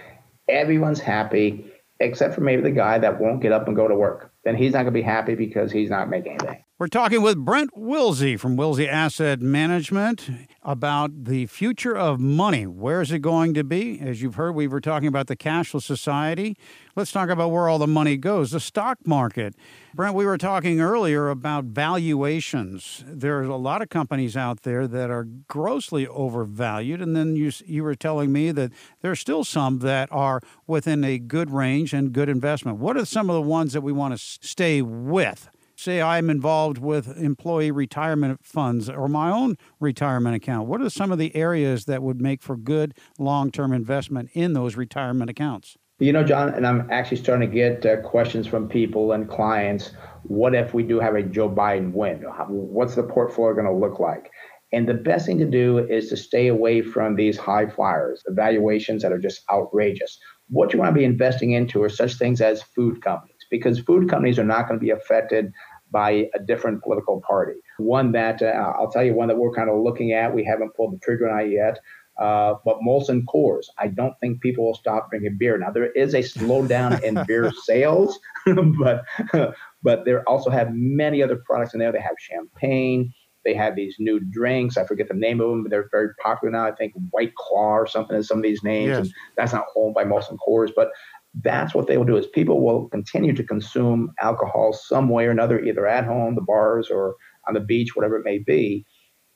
everyone's 0.49 1.01
happy 1.01 1.67
except 2.01 2.35
for 2.35 2.41
maybe 2.41 2.63
the 2.63 2.71
guy 2.71 2.99
that 2.99 3.21
won't 3.21 3.43
get 3.43 3.53
up 3.53 3.67
and 3.67 3.77
go 3.77 3.87
to 3.87 3.95
work. 3.95 4.33
Then 4.45 4.57
he's 4.57 4.73
not 4.73 4.79
going 4.79 4.87
to 4.87 4.93
be 4.93 5.03
happy 5.03 5.35
because 5.35 5.71
he's 5.71 5.91
not 5.91 6.09
making 6.09 6.39
anything. 6.41 6.65
We're 6.81 6.87
talking 6.87 7.21
with 7.21 7.37
Brent 7.37 7.77
Wilsey 7.77 8.41
from 8.41 8.57
Wilsey 8.57 8.89
Asset 8.89 9.43
Management 9.43 10.31
about 10.63 11.25
the 11.27 11.45
future 11.45 11.95
of 11.95 12.19
money. 12.19 12.67
Where 12.67 13.03
is 13.03 13.13
it 13.13 13.19
going 13.19 13.53
to 13.53 13.63
be? 13.63 14.01
As 14.01 14.23
you've 14.23 14.37
heard, 14.37 14.55
we 14.55 14.67
were 14.67 14.81
talking 14.81 15.07
about 15.07 15.27
the 15.27 15.37
cashless 15.37 15.83
society. 15.83 16.57
Let's 16.97 17.13
talk 17.13 17.29
about 17.29 17.51
where 17.51 17.69
all 17.69 17.79
the 17.79 17.87
money 17.87 18.17
goes 18.17 18.53
the 18.53 18.61
stock 18.61 18.97
market. 19.05 19.55
Brent, 19.93 20.15
we 20.15 20.25
were 20.25 20.39
talking 20.39 20.81
earlier 20.81 21.29
about 21.29 21.67
valuations. 21.67 23.05
There's 23.07 23.49
a 23.49 23.57
lot 23.57 23.83
of 23.83 23.91
companies 23.91 24.35
out 24.35 24.63
there 24.63 24.89
that 24.89 25.11
are 25.11 25.25
grossly 25.49 26.07
overvalued. 26.07 27.03
And 27.03 27.15
then 27.15 27.37
you, 27.37 27.53
you 27.67 27.85
were 27.85 27.95
telling 27.95 28.33
me 28.33 28.53
that 28.53 28.73
there 29.03 29.11
are 29.11 29.17
still 29.17 29.45
some 29.45 29.81
that 29.81 30.09
are 30.11 30.41
within 30.67 31.05
a 31.05 31.19
good 31.19 31.51
range 31.51 31.93
and 31.93 32.11
good 32.11 32.31
investment. 32.31 32.79
What 32.79 32.97
are 32.97 33.05
some 33.05 33.29
of 33.29 33.35
the 33.35 33.43
ones 33.43 33.75
that 33.75 33.83
we 33.83 33.93
want 33.93 34.15
to 34.15 34.19
stay 34.19 34.81
with? 34.81 35.51
Say 35.81 36.03
I'm 36.03 36.31
involved 36.31 36.79
with 36.79 37.17
employee 37.19 37.71
retirement 37.71 38.45
funds 38.45 38.89
or 38.89 39.09
my 39.09 39.31
own 39.31 39.57
retirement 39.81 40.37
account? 40.37 40.69
What 40.69 40.81
are 40.81 40.91
some 40.91 41.11
of 41.11 41.19
the 41.19 41.35
areas 41.35 41.87
that 41.87 42.03
would 42.03 42.21
make 42.21 42.43
for 42.43 42.57
good 42.57 42.95
long 43.19 43.51
term 43.51 43.73
investment 43.73 44.31
in 44.35 44.53
those 44.53 44.77
retirement 44.77 45.31
accounts? 45.31 45.77
You 45.99 46.15
know, 46.15 46.25
John, 46.25 46.55
and 46.55 46.67
I'm 46.67 46.91
actually 46.91 47.19
starting 47.19 47.51
to 47.51 47.55
get 47.55 47.85
uh, 47.85 48.01
questions 48.01 48.47
from 48.47 48.69
people 48.69 49.13
and 49.13 49.29
clients. 49.29 49.93
What 50.23 50.55
if 50.55 50.73
we 50.73 50.83
do 50.83 50.99
have 50.99 51.15
a 51.15 51.23
Joe 51.23 51.51
Biden 51.51 51.93
win? 51.93 52.23
What's 52.49 52.95
the 52.95 53.03
portfolio 53.03 53.55
going 53.55 53.67
to 53.67 53.73
look 53.73 54.01
like? 54.01 54.31
And 54.73 54.89
the 54.89 54.95
best 54.95 55.27
thing 55.27 55.39
to 55.39 55.45
do 55.45 55.79
is 55.79 56.09
to 56.09 56.17
stay 56.17 56.47
away 56.47 56.81
from 56.81 57.17
these 57.17 57.37
high 57.37 57.67
flyers, 57.67 58.23
evaluations 58.27 59.03
that 59.03 59.13
are 59.13 59.19
just 59.19 59.43
outrageous. 59.53 60.19
What 60.49 60.73
you 60.73 60.79
want 60.79 60.95
to 60.95 60.99
be 60.99 61.05
investing 61.05 61.53
into 61.53 61.83
are 61.83 61.89
such 61.89 62.15
things 62.15 62.41
as 62.41 62.63
food 62.63 63.03
companies, 63.03 63.37
because 63.51 63.81
food 63.81 64.09
companies 64.09 64.39
are 64.39 64.45
not 64.45 64.69
going 64.69 64.79
to 64.79 64.85
be 64.85 64.91
affected 64.91 65.53
by 65.91 66.29
a 66.35 66.39
different 66.39 66.83
political 66.83 67.23
party. 67.27 67.61
One 67.79 68.13
that 68.13 68.43
uh, 68.43 68.73
I'll 68.79 68.91
tell 68.91 69.05
you, 69.05 69.15
one 69.15 69.29
that 69.29 69.37
we're 69.37 69.53
kind 69.53 69.71
of 69.71 69.81
looking 69.81 70.13
at. 70.13 70.35
We 70.35 70.45
haven't 70.45 70.75
pulled 70.77 70.93
the 70.95 70.99
trigger 70.99 71.29
on 71.29 71.47
it 71.47 71.51
yet. 71.51 71.79
Uh, 72.19 72.57
but 72.67 72.79
Molson 72.87 73.25
Coors, 73.25 73.67
I 73.79 73.89
don't 73.89 74.15
think 74.21 74.43
people 74.43 74.67
will 74.67 74.75
stop 74.75 75.09
drinking 75.09 75.39
beer. 75.39 75.57
Now 75.57 75.71
there 75.71 75.91
is 75.93 76.13
a 76.13 76.19
slowdown 76.19 77.03
in 77.03 77.19
beer 77.27 77.51
sales, 77.65 78.19
but 78.79 79.05
but 79.83 80.05
there 80.05 80.29
also 80.29 80.51
have 80.51 80.69
many 80.73 81.23
other 81.23 81.37
products 81.37 81.73
in 81.73 81.81
there. 81.81 81.93
They 81.93 82.01
have 82.01 82.17
champagne. 82.19 83.13
They 83.43 83.55
have 83.55 83.75
these 83.75 83.97
new 83.99 84.21
drinks. 84.21 84.77
I 84.77 84.85
forget 84.85 85.09
the 85.09 85.15
name 85.15 85.41
of 85.41 85.49
them, 85.49 85.63
but 85.63 85.71
they're 85.71 85.89
very 85.91 86.11
popular 86.23 86.53
now. 86.53 86.67
I 86.67 86.73
think 86.73 86.93
White 87.11 87.35
Claw 87.37 87.79
or 87.79 87.87
something 87.87 88.17
is 88.17 88.29
some 88.29 88.37
of 88.37 88.43
these 88.43 88.63
names. 88.63 88.89
Yes. 88.89 88.99
And 88.99 89.15
that's 89.39 89.53
not 89.55 89.65
owned 89.77 89.95
by 89.95 90.05
Molson 90.05 90.37
Coors, 90.47 90.71
but 90.77 90.91
that's 91.35 91.75
what 91.75 91.87
they 91.87 91.97
will 91.97 92.05
do 92.05 92.17
is 92.17 92.27
people 92.27 92.65
will 92.65 92.89
continue 92.89 93.33
to 93.35 93.45
consume 93.45 94.13
alcohol 94.21 94.73
some 94.73 95.09
way 95.09 95.27
or 95.27 95.31
another, 95.31 95.61
either 95.61 95.87
at 95.87 96.05
home, 96.05 96.35
the 96.35 96.41
bars, 96.41 96.91
or 96.91 97.15
on 97.47 97.55
the 97.55 97.61
beach, 97.61 97.95
whatever 97.95 98.17
it 98.17 98.25
may 98.25 98.39
be. 98.39 98.85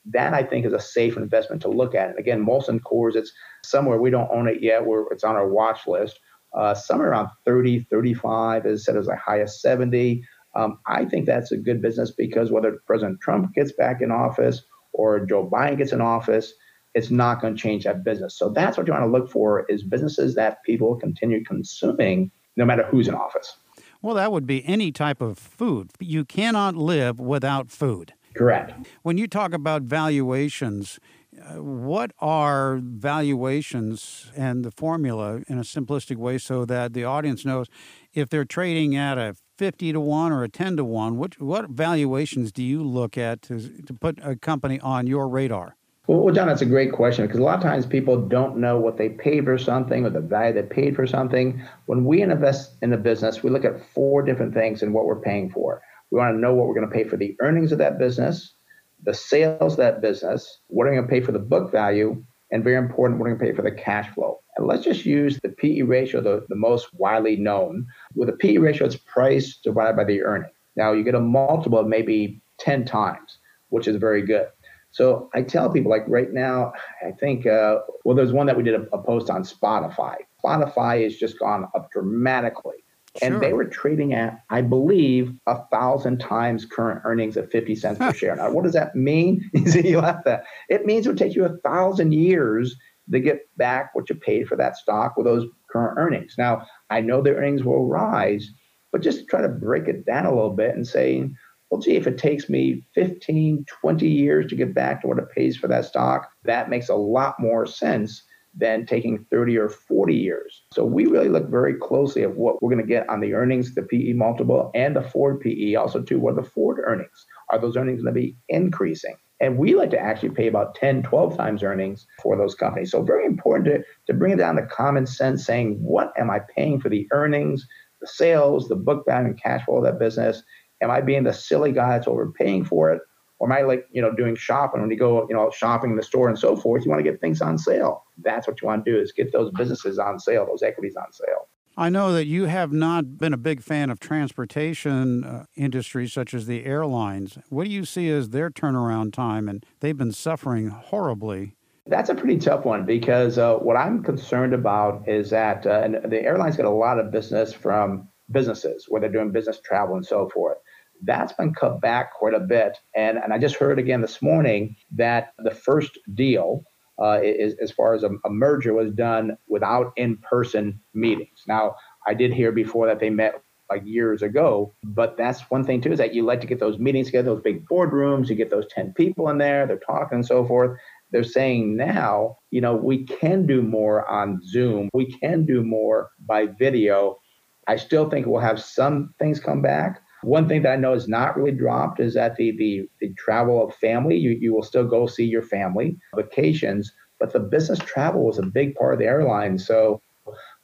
That 0.06 0.34
I 0.34 0.42
think 0.42 0.66
is 0.66 0.72
a 0.72 0.80
safe 0.80 1.16
investment 1.16 1.62
to 1.62 1.68
look 1.68 1.94
at. 1.94 2.10
And 2.10 2.18
again, 2.18 2.44
Molson 2.44 2.80
Coors, 2.80 3.16
it's 3.16 3.32
somewhere 3.64 4.00
we 4.00 4.10
don't 4.10 4.30
own 4.30 4.48
it 4.48 4.62
yet. 4.62 4.84
We're, 4.84 5.10
it's 5.12 5.24
on 5.24 5.36
our 5.36 5.48
watch 5.48 5.86
list. 5.86 6.18
Uh, 6.52 6.74
somewhere 6.74 7.10
around 7.10 7.28
30, 7.44 7.86
35, 7.90 8.66
as 8.66 8.84
said, 8.84 8.96
as 8.96 9.06
the 9.06 9.16
highest 9.16 9.60
70. 9.60 10.22
Um, 10.54 10.78
I 10.86 11.04
think 11.04 11.26
that's 11.26 11.50
a 11.50 11.56
good 11.56 11.82
business 11.82 12.12
because 12.12 12.52
whether 12.52 12.78
President 12.86 13.20
Trump 13.20 13.52
gets 13.54 13.72
back 13.72 14.00
in 14.00 14.12
office 14.12 14.62
or 14.92 15.26
Joe 15.26 15.48
Biden 15.50 15.78
gets 15.78 15.92
in 15.92 16.00
office, 16.00 16.54
it's 16.94 17.10
not 17.10 17.40
going 17.40 17.54
to 17.54 17.60
change 17.60 17.84
that 17.84 18.04
business. 18.04 18.36
So 18.36 18.48
that's 18.48 18.76
what 18.76 18.86
you 18.86 18.92
want 18.92 19.04
to 19.04 19.10
look 19.10 19.30
for 19.30 19.66
is 19.68 19.82
businesses 19.82 20.34
that 20.36 20.62
people 20.64 20.96
continue 20.96 21.44
consuming 21.44 22.30
no 22.56 22.64
matter 22.64 22.84
who's 22.84 23.08
in 23.08 23.14
office. 23.14 23.56
Well, 24.00 24.14
that 24.14 24.32
would 24.32 24.46
be 24.46 24.64
any 24.66 24.92
type 24.92 25.20
of 25.20 25.38
food. 25.38 25.90
You 25.98 26.24
cannot 26.24 26.76
live 26.76 27.18
without 27.18 27.70
food. 27.70 28.12
Correct. 28.34 28.72
When 29.02 29.16
you 29.16 29.26
talk 29.26 29.52
about 29.52 29.82
valuations, 29.82 30.98
uh, 31.40 31.62
what 31.62 32.12
are 32.18 32.80
valuations 32.82 34.30
and 34.36 34.64
the 34.64 34.70
formula 34.70 35.40
in 35.48 35.58
a 35.58 35.62
simplistic 35.62 36.16
way 36.16 36.38
so 36.38 36.64
that 36.64 36.92
the 36.92 37.04
audience 37.04 37.44
knows 37.44 37.66
if 38.12 38.28
they're 38.28 38.44
trading 38.44 38.94
at 38.94 39.18
a 39.18 39.34
50 39.56 39.92
to 39.92 40.00
1 40.00 40.32
or 40.32 40.44
a 40.44 40.48
10 40.48 40.76
to 40.76 40.84
1, 40.84 41.16
what, 41.16 41.40
what 41.40 41.70
valuations 41.70 42.52
do 42.52 42.62
you 42.62 42.82
look 42.82 43.16
at 43.16 43.40
to, 43.42 43.82
to 43.82 43.94
put 43.94 44.18
a 44.22 44.36
company 44.36 44.80
on 44.80 45.06
your 45.06 45.28
radar? 45.28 45.76
Well, 46.06 46.34
John, 46.34 46.48
that's 46.48 46.60
a 46.60 46.66
great 46.66 46.92
question 46.92 47.26
because 47.26 47.40
a 47.40 47.42
lot 47.42 47.56
of 47.56 47.62
times 47.62 47.86
people 47.86 48.20
don't 48.20 48.58
know 48.58 48.78
what 48.78 48.98
they 48.98 49.08
paid 49.08 49.44
for 49.44 49.56
something 49.56 50.04
or 50.04 50.10
the 50.10 50.20
value 50.20 50.52
they 50.52 50.62
paid 50.62 50.94
for 50.94 51.06
something. 51.06 51.62
When 51.86 52.04
we 52.04 52.20
invest 52.20 52.74
in 52.82 52.92
a 52.92 52.98
business, 52.98 53.42
we 53.42 53.48
look 53.48 53.64
at 53.64 53.82
four 53.94 54.22
different 54.22 54.52
things 54.52 54.82
and 54.82 54.92
what 54.92 55.06
we're 55.06 55.20
paying 55.20 55.50
for. 55.50 55.80
We 56.10 56.18
want 56.18 56.34
to 56.34 56.40
know 56.40 56.52
what 56.52 56.68
we're 56.68 56.74
going 56.74 56.88
to 56.88 56.94
pay 56.94 57.04
for 57.04 57.16
the 57.16 57.34
earnings 57.40 57.72
of 57.72 57.78
that 57.78 57.98
business, 57.98 58.54
the 59.02 59.14
sales 59.14 59.72
of 59.72 59.78
that 59.78 60.02
business, 60.02 60.58
what 60.66 60.86
are 60.86 60.90
we 60.90 60.96
going 60.96 61.08
to 61.08 61.10
pay 61.10 61.22
for 61.22 61.32
the 61.32 61.38
book 61.38 61.72
value, 61.72 62.22
and 62.50 62.62
very 62.62 62.76
important, 62.76 63.18
what 63.18 63.26
are 63.26 63.32
we 63.32 63.38
going 63.38 63.52
to 63.52 63.52
pay 63.52 63.56
for 63.56 63.68
the 63.68 63.74
cash 63.74 64.12
flow. 64.14 64.40
And 64.58 64.66
let's 64.66 64.84
just 64.84 65.06
use 65.06 65.40
the 65.40 65.48
PE 65.48 65.82
ratio, 65.82 66.20
the, 66.20 66.44
the 66.50 66.54
most 66.54 66.92
widely 66.92 67.36
known. 67.36 67.86
With 68.14 68.28
a 68.28 68.34
PE 68.34 68.58
ratio, 68.58 68.86
it's 68.86 68.96
price 68.96 69.56
divided 69.56 69.96
by 69.96 70.04
the 70.04 70.22
earning. 70.22 70.50
Now 70.76 70.92
you 70.92 71.02
get 71.02 71.14
a 71.14 71.20
multiple 71.20 71.78
of 71.78 71.86
maybe 71.86 72.42
10 72.58 72.84
times, 72.84 73.38
which 73.70 73.88
is 73.88 73.96
very 73.96 74.20
good. 74.20 74.48
So 74.94 75.28
I 75.34 75.42
tell 75.42 75.70
people, 75.70 75.90
like 75.90 76.04
right 76.06 76.32
now, 76.32 76.72
I 77.04 77.10
think, 77.10 77.46
uh, 77.46 77.80
well, 78.04 78.14
there's 78.14 78.32
one 78.32 78.46
that 78.46 78.56
we 78.56 78.62
did 78.62 78.76
a, 78.76 78.82
a, 78.92 79.02
post 79.02 79.28
on 79.28 79.42
Spotify. 79.42 80.14
Spotify 80.42 81.02
has 81.02 81.16
just 81.16 81.36
gone 81.40 81.66
up 81.74 81.90
dramatically. 81.90 82.76
Sure. 83.18 83.32
And 83.32 83.42
they 83.42 83.54
were 83.54 83.64
trading 83.64 84.14
at, 84.14 84.44
I 84.50 84.62
believe, 84.62 85.32
a 85.48 85.66
thousand 85.72 86.18
times 86.18 86.64
current 86.64 87.00
earnings 87.02 87.36
at 87.36 87.50
50 87.50 87.74
cents 87.74 87.98
per 87.98 88.12
share. 88.14 88.36
Now, 88.36 88.52
what 88.52 88.62
does 88.62 88.74
that 88.74 88.94
mean? 88.94 89.50
you 89.52 89.98
laugh 89.98 90.24
at. 90.26 90.44
It 90.68 90.86
means 90.86 91.06
it 91.06 91.08
would 91.08 91.18
take 91.18 91.34
you 91.34 91.44
a 91.44 91.56
thousand 91.64 92.12
years 92.12 92.76
to 93.10 93.18
get 93.18 93.48
back 93.56 93.90
what 93.94 94.08
you 94.08 94.14
paid 94.14 94.46
for 94.46 94.54
that 94.56 94.76
stock 94.76 95.16
with 95.16 95.26
those 95.26 95.44
current 95.70 95.98
earnings. 95.98 96.36
Now, 96.38 96.66
I 96.90 97.00
know 97.00 97.20
the 97.20 97.34
earnings 97.34 97.64
will 97.64 97.88
rise, 97.88 98.48
but 98.92 99.02
just 99.02 99.26
try 99.26 99.42
to 99.42 99.48
break 99.48 99.88
it 99.88 100.06
down 100.06 100.26
a 100.26 100.32
little 100.32 100.54
bit 100.54 100.76
and 100.76 100.86
say, 100.86 101.28
well, 101.70 101.80
gee, 101.80 101.96
if 101.96 102.06
it 102.06 102.18
takes 102.18 102.48
me 102.48 102.84
15, 102.94 103.64
20 103.80 104.08
years 104.08 104.46
to 104.46 104.56
get 104.56 104.74
back 104.74 105.00
to 105.00 105.08
what 105.08 105.18
it 105.18 105.30
pays 105.30 105.56
for 105.56 105.68
that 105.68 105.84
stock, 105.84 106.30
that 106.44 106.70
makes 106.70 106.88
a 106.88 106.94
lot 106.94 107.40
more 107.40 107.66
sense 107.66 108.22
than 108.56 108.86
taking 108.86 109.24
30 109.30 109.58
or 109.58 109.68
40 109.68 110.14
years. 110.14 110.62
So 110.72 110.84
we 110.84 111.06
really 111.06 111.28
look 111.28 111.48
very 111.50 111.74
closely 111.74 112.22
at 112.22 112.36
what 112.36 112.62
we're 112.62 112.70
going 112.70 112.86
to 112.86 112.88
get 112.88 113.08
on 113.08 113.20
the 113.20 113.34
earnings, 113.34 113.74
the 113.74 113.82
PE 113.82 114.12
multiple, 114.12 114.70
and 114.74 114.94
the 114.94 115.02
forward 115.02 115.40
PE. 115.40 115.74
Also, 115.74 116.00
too, 116.00 116.20
what 116.20 116.34
are 116.34 116.42
the 116.42 116.48
forward 116.48 116.82
earnings? 116.84 117.26
Are 117.50 117.58
those 117.58 117.76
earnings 117.76 118.02
going 118.02 118.14
to 118.14 118.20
be 118.20 118.36
increasing? 118.48 119.16
And 119.40 119.58
we 119.58 119.74
like 119.74 119.90
to 119.90 119.98
actually 119.98 120.30
pay 120.30 120.46
about 120.46 120.76
10, 120.76 121.02
12 121.02 121.36
times 121.36 121.62
earnings 121.62 122.06
for 122.22 122.36
those 122.36 122.54
companies. 122.54 122.92
So 122.92 123.02
very 123.02 123.26
important 123.26 123.66
to, 123.66 123.84
to 124.06 124.16
bring 124.16 124.32
it 124.32 124.36
down 124.36 124.56
to 124.56 124.66
common 124.66 125.06
sense, 125.06 125.44
saying, 125.44 125.76
what 125.82 126.12
am 126.16 126.30
I 126.30 126.40
paying 126.54 126.80
for 126.80 126.88
the 126.88 127.08
earnings, 127.10 127.66
the 128.00 128.06
sales, 128.06 128.68
the 128.68 128.76
book 128.76 129.04
value 129.06 129.28
and 129.28 129.42
cash 129.42 129.64
flow 129.64 129.78
of 129.78 129.84
that 129.84 129.98
business? 129.98 130.42
Am 130.84 130.90
I 130.90 131.00
being 131.00 131.24
the 131.24 131.32
silly 131.32 131.72
guy 131.72 131.96
that's 131.96 132.06
overpaying 132.06 132.66
for 132.66 132.92
it? 132.92 133.00
Or 133.38 133.50
am 133.50 133.56
I 133.56 133.62
like, 133.62 133.86
you 133.90 134.02
know, 134.02 134.14
doing 134.14 134.36
shopping 134.36 134.82
when 134.82 134.90
you 134.90 134.98
go, 134.98 135.26
you 135.28 135.34
know, 135.34 135.50
shopping 135.50 135.90
in 135.90 135.96
the 135.96 136.02
store 136.02 136.28
and 136.28 136.38
so 136.38 136.54
forth? 136.54 136.84
You 136.84 136.90
want 136.90 137.02
to 137.02 137.10
get 137.10 137.20
things 137.20 137.40
on 137.40 137.56
sale. 137.56 138.04
That's 138.22 138.46
what 138.46 138.60
you 138.60 138.68
want 138.68 138.84
to 138.84 138.92
do 138.92 138.98
is 139.00 139.10
get 139.10 139.32
those 139.32 139.50
businesses 139.52 139.98
on 139.98 140.20
sale, 140.20 140.46
those 140.46 140.62
equities 140.62 140.94
on 140.94 141.10
sale. 141.10 141.48
I 141.76 141.88
know 141.88 142.12
that 142.12 142.26
you 142.26 142.44
have 142.44 142.72
not 142.72 143.16
been 143.18 143.32
a 143.32 143.38
big 143.38 143.62
fan 143.62 143.90
of 143.90 143.98
transportation 143.98 145.24
uh, 145.24 145.46
industries 145.56 146.12
such 146.12 146.32
as 146.34 146.46
the 146.46 146.64
airlines. 146.64 147.38
What 147.48 147.64
do 147.64 147.70
you 147.70 147.84
see 147.84 148.10
as 148.10 148.28
their 148.28 148.50
turnaround 148.50 149.12
time? 149.12 149.48
And 149.48 149.64
they've 149.80 149.96
been 149.96 150.12
suffering 150.12 150.68
horribly. 150.68 151.56
That's 151.86 152.10
a 152.10 152.14
pretty 152.14 152.38
tough 152.38 152.64
one 152.64 152.86
because 152.86 153.38
uh, 153.38 153.56
what 153.56 153.76
I'm 153.76 154.02
concerned 154.02 154.54
about 154.54 155.08
is 155.08 155.30
that 155.30 155.66
uh, 155.66 155.80
and 155.82 156.12
the 156.12 156.22
airlines 156.22 156.56
get 156.56 156.66
a 156.66 156.70
lot 156.70 156.98
of 156.98 157.10
business 157.10 157.52
from 157.52 158.08
businesses 158.30 158.86
where 158.88 159.00
they're 159.00 159.10
doing 159.10 159.32
business 159.32 159.60
travel 159.60 159.96
and 159.96 160.06
so 160.06 160.28
forth. 160.28 160.58
That's 161.04 161.32
been 161.32 161.54
cut 161.54 161.80
back 161.80 162.14
quite 162.14 162.34
a 162.34 162.40
bit. 162.40 162.78
And, 162.94 163.18
and 163.18 163.32
I 163.32 163.38
just 163.38 163.56
heard 163.56 163.78
again 163.78 164.00
this 164.00 164.22
morning 164.22 164.76
that 164.92 165.32
the 165.38 165.50
first 165.50 165.98
deal 166.14 166.64
uh, 167.02 167.20
is, 167.22 167.54
as 167.60 167.70
far 167.70 167.94
as 167.94 168.02
a, 168.02 168.10
a 168.24 168.30
merger 168.30 168.72
was 168.72 168.92
done 168.92 169.36
without 169.48 169.92
in-person 169.96 170.80
meetings. 170.94 171.42
Now, 171.46 171.74
I 172.06 172.14
did 172.14 172.32
hear 172.32 172.52
before 172.52 172.86
that 172.86 173.00
they 173.00 173.10
met 173.10 173.42
like 173.70 173.82
years 173.84 174.22
ago, 174.22 174.74
but 174.84 175.16
that's 175.16 175.40
one 175.50 175.64
thing 175.64 175.80
too 175.80 175.92
is 175.92 175.98
that 175.98 176.14
you 176.14 176.22
like 176.22 176.40
to 176.40 176.46
get 176.46 176.60
those 176.60 176.78
meetings 176.78 177.06
together, 177.06 177.34
those 177.34 177.42
big 177.42 177.66
boardrooms, 177.66 178.28
you 178.28 178.36
get 178.36 178.50
those 178.50 178.66
10 178.70 178.92
people 178.92 179.28
in 179.30 179.38
there, 179.38 179.66
they're 179.66 179.78
talking 179.78 180.16
and 180.16 180.26
so 180.26 180.46
forth. 180.46 180.78
They're 181.10 181.24
saying 181.24 181.76
now, 181.76 182.38
you 182.50 182.60
know, 182.60 182.74
we 182.74 183.04
can 183.04 183.46
do 183.46 183.62
more 183.62 184.08
on 184.08 184.40
Zoom, 184.46 184.90
we 184.92 185.06
can 185.18 185.46
do 185.46 185.62
more 185.62 186.10
by 186.26 186.46
video. 186.46 187.18
I 187.66 187.76
still 187.76 188.10
think 188.10 188.26
we'll 188.26 188.40
have 188.40 188.62
some 188.62 189.14
things 189.18 189.40
come 189.40 189.62
back, 189.62 190.02
one 190.24 190.48
thing 190.48 190.62
that 190.62 190.72
I 190.72 190.76
know 190.76 190.92
is 190.92 191.08
not 191.08 191.36
really 191.36 191.56
dropped 191.56 192.00
is 192.00 192.14
that 192.14 192.36
the 192.36 192.56
the, 192.56 192.88
the 193.00 193.14
travel 193.14 193.64
of 193.64 193.74
family, 193.76 194.16
you, 194.16 194.30
you 194.40 194.54
will 194.54 194.62
still 194.62 194.84
go 194.84 195.06
see 195.06 195.24
your 195.24 195.42
family, 195.42 195.96
vacations, 196.14 196.92
but 197.18 197.32
the 197.32 197.40
business 197.40 197.78
travel 197.78 198.24
was 198.24 198.38
a 198.38 198.42
big 198.42 198.74
part 198.74 198.94
of 198.94 198.98
the 199.00 199.06
airline. 199.06 199.58
So 199.58 200.00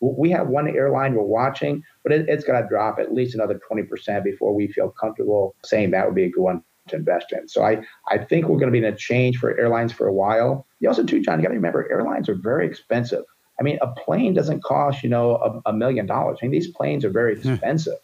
we 0.00 0.30
have 0.30 0.48
one 0.48 0.68
airline 0.68 1.14
we're 1.14 1.22
watching, 1.22 1.82
but 2.02 2.12
it, 2.12 2.28
has 2.28 2.44
got 2.44 2.60
to 2.60 2.66
drop 2.68 2.98
at 2.98 3.14
least 3.14 3.34
another 3.34 3.60
20% 3.70 4.24
before 4.24 4.54
we 4.54 4.68
feel 4.68 4.90
comfortable 4.90 5.54
saying 5.64 5.90
that 5.90 6.06
would 6.06 6.14
be 6.14 6.24
a 6.24 6.30
good 6.30 6.42
one 6.42 6.62
to 6.88 6.96
invest 6.96 7.32
in. 7.32 7.46
So 7.48 7.62
I, 7.62 7.82
I 8.08 8.18
think 8.18 8.46
we're 8.46 8.58
going 8.58 8.72
to 8.72 8.78
be 8.78 8.84
in 8.84 8.92
a 8.92 8.96
change 8.96 9.36
for 9.36 9.58
airlines 9.58 9.92
for 9.92 10.06
a 10.06 10.12
while. 10.12 10.66
You 10.80 10.88
also, 10.88 11.04
too, 11.04 11.20
John, 11.20 11.38
you 11.38 11.42
got 11.42 11.50
to 11.50 11.54
remember 11.54 11.90
airlines 11.90 12.28
are 12.28 12.34
very 12.34 12.66
expensive. 12.66 13.24
I 13.58 13.62
mean, 13.62 13.78
a 13.82 13.88
plane 13.88 14.32
doesn't 14.32 14.64
cost, 14.64 15.02
you 15.02 15.10
know, 15.10 15.36
a, 15.66 15.70
a 15.70 15.72
million 15.74 16.06
dollars. 16.06 16.38
I 16.40 16.46
mean, 16.46 16.52
these 16.52 16.70
planes 16.70 17.04
are 17.04 17.10
very 17.10 17.38
hmm. 17.38 17.50
expensive. 17.50 17.98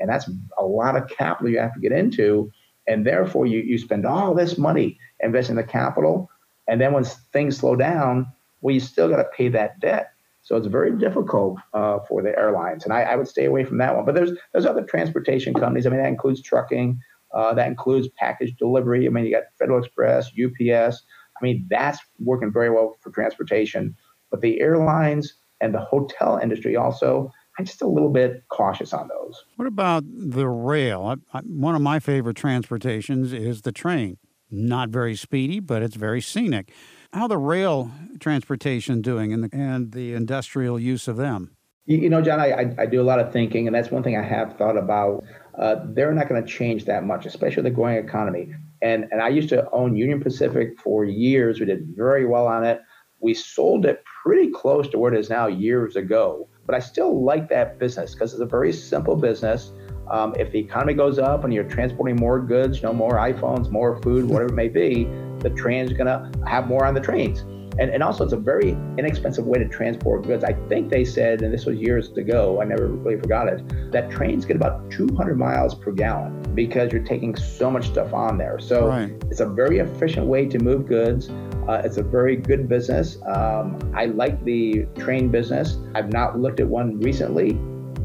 And 0.00 0.08
that's 0.08 0.30
a 0.58 0.64
lot 0.64 0.96
of 0.96 1.08
capital 1.08 1.50
you 1.50 1.58
have 1.58 1.74
to 1.74 1.80
get 1.80 1.92
into. 1.92 2.50
And 2.86 3.06
therefore, 3.06 3.46
you, 3.46 3.60
you 3.60 3.78
spend 3.78 4.06
all 4.06 4.34
this 4.34 4.56
money 4.56 4.98
investing 5.20 5.56
the 5.56 5.64
capital. 5.64 6.30
And 6.68 6.80
then 6.80 6.92
when 6.92 7.04
things 7.04 7.56
slow 7.56 7.76
down, 7.76 8.26
well, 8.60 8.74
you 8.74 8.80
still 8.80 9.08
got 9.08 9.16
to 9.16 9.28
pay 9.36 9.48
that 9.48 9.80
debt. 9.80 10.12
So 10.42 10.56
it's 10.56 10.66
very 10.66 10.96
difficult 10.96 11.58
uh, 11.74 11.98
for 12.00 12.22
the 12.22 12.36
airlines. 12.38 12.84
And 12.84 12.92
I, 12.92 13.02
I, 13.02 13.16
would 13.16 13.28
stay 13.28 13.44
away 13.44 13.64
from 13.64 13.76
that 13.78 13.94
one. 13.94 14.06
But 14.06 14.14
there's, 14.14 14.30
there's 14.52 14.64
other 14.64 14.82
transportation 14.82 15.52
companies. 15.52 15.86
I 15.86 15.90
mean, 15.90 16.00
that 16.00 16.08
includes 16.08 16.40
trucking, 16.40 16.98
uh, 17.34 17.52
that 17.54 17.68
includes 17.68 18.08
package 18.16 18.56
delivery. 18.56 19.06
I 19.06 19.10
mean, 19.10 19.26
you 19.26 19.32
got 19.32 19.44
Federal 19.58 19.78
Express, 19.78 20.28
UPS. 20.28 21.02
I 21.38 21.44
mean, 21.44 21.66
that's 21.68 21.98
working 22.18 22.50
very 22.50 22.70
well 22.70 22.96
for 23.00 23.10
transportation. 23.10 23.94
But 24.30 24.40
the 24.40 24.60
airlines 24.60 25.34
and 25.60 25.74
the 25.74 25.80
hotel 25.80 26.38
industry 26.42 26.76
also, 26.76 27.30
I'm 27.58 27.64
just 27.64 27.82
a 27.82 27.88
little 27.88 28.10
bit 28.10 28.44
cautious 28.48 28.92
on 28.92 29.08
those. 29.08 29.44
What 29.56 29.66
about 29.66 30.04
the 30.06 30.48
rail? 30.48 31.16
I, 31.32 31.38
I, 31.38 31.40
one 31.42 31.74
of 31.74 31.82
my 31.82 31.98
favorite 31.98 32.36
transportations 32.36 33.32
is 33.32 33.62
the 33.62 33.72
train. 33.72 34.18
Not 34.50 34.90
very 34.90 35.16
speedy, 35.16 35.58
but 35.58 35.82
it's 35.82 35.96
very 35.96 36.20
scenic. 36.20 36.72
How 37.12 37.26
the 37.26 37.36
rail 37.36 37.90
transportation 38.20 39.02
doing 39.02 39.32
and 39.32 39.44
the, 39.44 39.50
and 39.52 39.92
the 39.92 40.14
industrial 40.14 40.78
use 40.78 41.08
of 41.08 41.16
them? 41.16 41.56
You, 41.86 41.98
you 41.98 42.10
know, 42.10 42.22
John, 42.22 42.38
I, 42.38 42.52
I, 42.52 42.74
I, 42.78 42.86
do 42.86 43.00
a 43.00 43.02
lot 43.02 43.18
of 43.18 43.32
thinking, 43.32 43.66
and 43.66 43.74
that's 43.74 43.90
one 43.90 44.02
thing 44.02 44.16
I 44.16 44.22
have 44.22 44.56
thought 44.56 44.76
about. 44.76 45.24
Uh, 45.58 45.76
they're 45.86 46.12
not 46.12 46.28
going 46.28 46.42
to 46.42 46.48
change 46.48 46.84
that 46.84 47.04
much, 47.04 47.26
especially 47.26 47.64
the 47.64 47.70
growing 47.70 47.96
economy. 47.96 48.54
And 48.80 49.08
and 49.10 49.20
I 49.20 49.28
used 49.28 49.48
to 49.48 49.68
own 49.72 49.96
Union 49.96 50.20
Pacific 50.20 50.78
for 50.78 51.04
years. 51.04 51.58
We 51.58 51.66
did 51.66 51.88
very 51.96 52.24
well 52.24 52.46
on 52.46 52.64
it. 52.64 52.80
We 53.20 53.34
sold 53.34 53.84
it 53.84 54.04
pretty 54.22 54.50
close 54.50 54.88
to 54.90 54.98
where 54.98 55.12
it 55.12 55.18
is 55.18 55.28
now 55.28 55.48
years 55.48 55.96
ago. 55.96 56.48
But 56.68 56.74
I 56.76 56.80
still 56.80 57.24
like 57.24 57.48
that 57.48 57.78
business 57.78 58.12
because 58.12 58.34
it's 58.34 58.42
a 58.42 58.46
very 58.46 58.74
simple 58.74 59.16
business. 59.16 59.72
Um, 60.10 60.34
if 60.38 60.52
the 60.52 60.58
economy 60.58 60.92
goes 60.92 61.18
up 61.18 61.44
and 61.44 61.52
you're 61.52 61.64
transporting 61.64 62.16
more 62.16 62.38
goods, 62.38 62.76
you 62.76 62.82
know, 62.82 62.92
more 62.92 63.14
iPhones, 63.14 63.70
more 63.70 64.00
food, 64.02 64.26
whatever 64.26 64.52
it 64.52 64.54
may 64.54 64.68
be, 64.68 65.04
the 65.38 65.48
train's 65.48 65.94
going 65.94 66.06
to 66.06 66.30
have 66.46 66.68
more 66.68 66.84
on 66.84 66.92
the 66.92 67.00
trains. 67.00 67.40
And, 67.78 67.90
and 67.90 68.02
also, 68.02 68.22
it's 68.24 68.34
a 68.34 68.38
very 68.38 68.70
inexpensive 68.98 69.46
way 69.46 69.58
to 69.60 69.68
transport 69.68 70.26
goods. 70.26 70.44
I 70.44 70.52
think 70.68 70.90
they 70.90 71.06
said, 71.06 71.40
and 71.40 71.54
this 71.54 71.64
was 71.64 71.78
years 71.78 72.10
ago, 72.10 72.60
I 72.60 72.64
never 72.64 72.88
really 72.88 73.18
forgot 73.18 73.48
it, 73.48 73.92
that 73.92 74.10
trains 74.10 74.44
get 74.44 74.56
about 74.56 74.90
200 74.90 75.38
miles 75.38 75.74
per 75.74 75.92
gallon 75.92 76.42
because 76.54 76.92
you're 76.92 77.04
taking 77.04 77.34
so 77.34 77.70
much 77.70 77.86
stuff 77.86 78.12
on 78.12 78.36
there. 78.36 78.58
So 78.58 78.88
right. 78.88 79.12
it's 79.30 79.40
a 79.40 79.46
very 79.46 79.78
efficient 79.78 80.26
way 80.26 80.44
to 80.46 80.58
move 80.58 80.86
goods. 80.86 81.30
Uh, 81.68 81.82
it's 81.84 81.98
a 81.98 82.02
very 82.02 82.34
good 82.34 82.66
business. 82.66 83.18
Um, 83.26 83.78
I 83.94 84.06
like 84.06 84.42
the 84.44 84.86
train 84.96 85.28
business. 85.28 85.76
I've 85.94 86.10
not 86.10 86.38
looked 86.38 86.60
at 86.60 86.66
one 86.66 86.98
recently, 87.00 87.52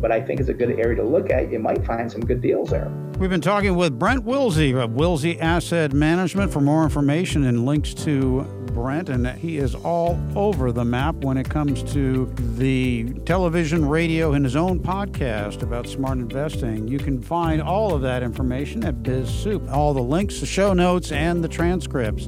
but 0.02 0.12
I 0.12 0.19
think 0.19 0.41
it's 0.41 0.49
a 0.49 0.54
good 0.54 0.71
area 0.71 0.97
to 0.97 1.04
look 1.04 1.32
at. 1.32 1.49
You 1.49 1.60
might 1.60 1.86
find 1.86 2.12
some 2.12 2.21
good 2.21 2.41
deals 2.41 2.71
there. 2.71 2.91
We've 3.19 3.30
been 3.30 3.39
talking 3.39 3.78
with 3.78 3.97
Brent 3.97 4.26
Wilsey 4.26 4.76
of 4.76 4.91
Wilsey 4.91 5.39
Asset 5.39 5.93
Management. 5.93 6.52
For 6.52 6.60
more 6.60 6.84
information 6.84 7.45
and 7.45 7.65
links 7.65 7.93
to 8.04 8.41
Brent, 8.73 9.08
and 9.08 9.26
he 9.28 9.60
is 9.60 9.76
all 9.76 10.19
over 10.36 10.73
the 10.73 10.84
map 10.84 11.15
when 11.23 11.38
it 11.38 11.47
comes 11.47 11.84
to 11.93 12.26
the 12.58 13.13
television, 13.26 13.88
radio, 13.88 14.34
and 14.34 14.43
his 14.43 14.58
own 14.58 14.80
podcast 14.80 15.62
about 15.62 15.88
smart 15.88 16.17
investing. 16.17 16.88
You 16.88 16.97
can 16.97 17.21
find 17.21 17.62
all 17.62 17.93
of 17.93 18.02
that 18.02 18.23
information 18.23 18.84
at 18.84 19.04
BizSoup. 19.04 19.71
All 19.71 19.93
the 19.93 20.02
links, 20.02 20.41
the 20.41 20.45
show 20.47 20.73
notes, 20.73 21.13
and 21.13 21.41
the 21.41 21.47
transcripts. 21.47 22.28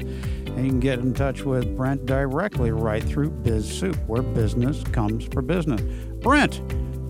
And 0.55 0.65
you 0.65 0.71
can 0.71 0.79
get 0.79 0.99
in 0.99 1.13
touch 1.13 1.43
with 1.43 1.75
Brent 1.75 2.05
directly 2.05 2.71
right 2.71 3.03
through 3.03 3.31
BizSoup, 3.31 3.95
where 4.07 4.21
business 4.21 4.83
comes 4.85 5.25
for 5.25 5.41
business. 5.41 5.81
Brent, 6.21 6.61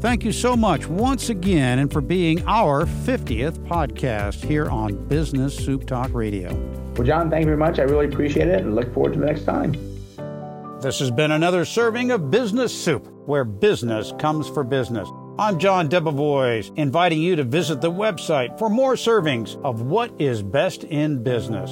Thank 0.05 0.23
you 0.23 0.33
so 0.33 0.55
much 0.55 0.85
once 0.87 1.29
again 1.29 1.79
and 1.79 1.91
for 1.91 1.99
being 1.99 2.45
our 2.45 2.85
50th 2.85 3.57
podcast 3.65 4.43
here 4.43 4.69
on 4.69 5.07
Business 5.07 5.55
Soup 5.55 5.83
Talk 5.87 6.13
Radio. 6.13 6.53
Well, 6.95 7.07
John, 7.07 7.31
thank 7.31 7.41
you 7.41 7.45
very 7.45 7.57
much. 7.57 7.79
I 7.79 7.83
really 7.83 8.05
appreciate 8.05 8.47
it 8.49 8.61
and 8.61 8.75
look 8.75 8.93
forward 8.93 9.13
to 9.13 9.19
the 9.19 9.25
next 9.25 9.45
time. 9.45 9.71
This 10.79 10.99
has 10.99 11.09
been 11.09 11.31
another 11.31 11.65
serving 11.65 12.11
of 12.11 12.29
Business 12.29 12.71
Soup, 12.71 13.07
where 13.25 13.45
business 13.45 14.13
comes 14.19 14.47
for 14.47 14.63
business. 14.63 15.09
I'm 15.39 15.57
John 15.57 15.89
Debevoise, 15.89 16.71
inviting 16.77 17.19
you 17.19 17.35
to 17.37 17.43
visit 17.43 17.81
the 17.81 17.91
website 17.91 18.59
for 18.59 18.69
more 18.69 18.93
servings 18.93 19.59
of 19.63 19.81
what 19.81 20.11
is 20.19 20.43
best 20.43 20.83
in 20.83 21.23
business. 21.23 21.71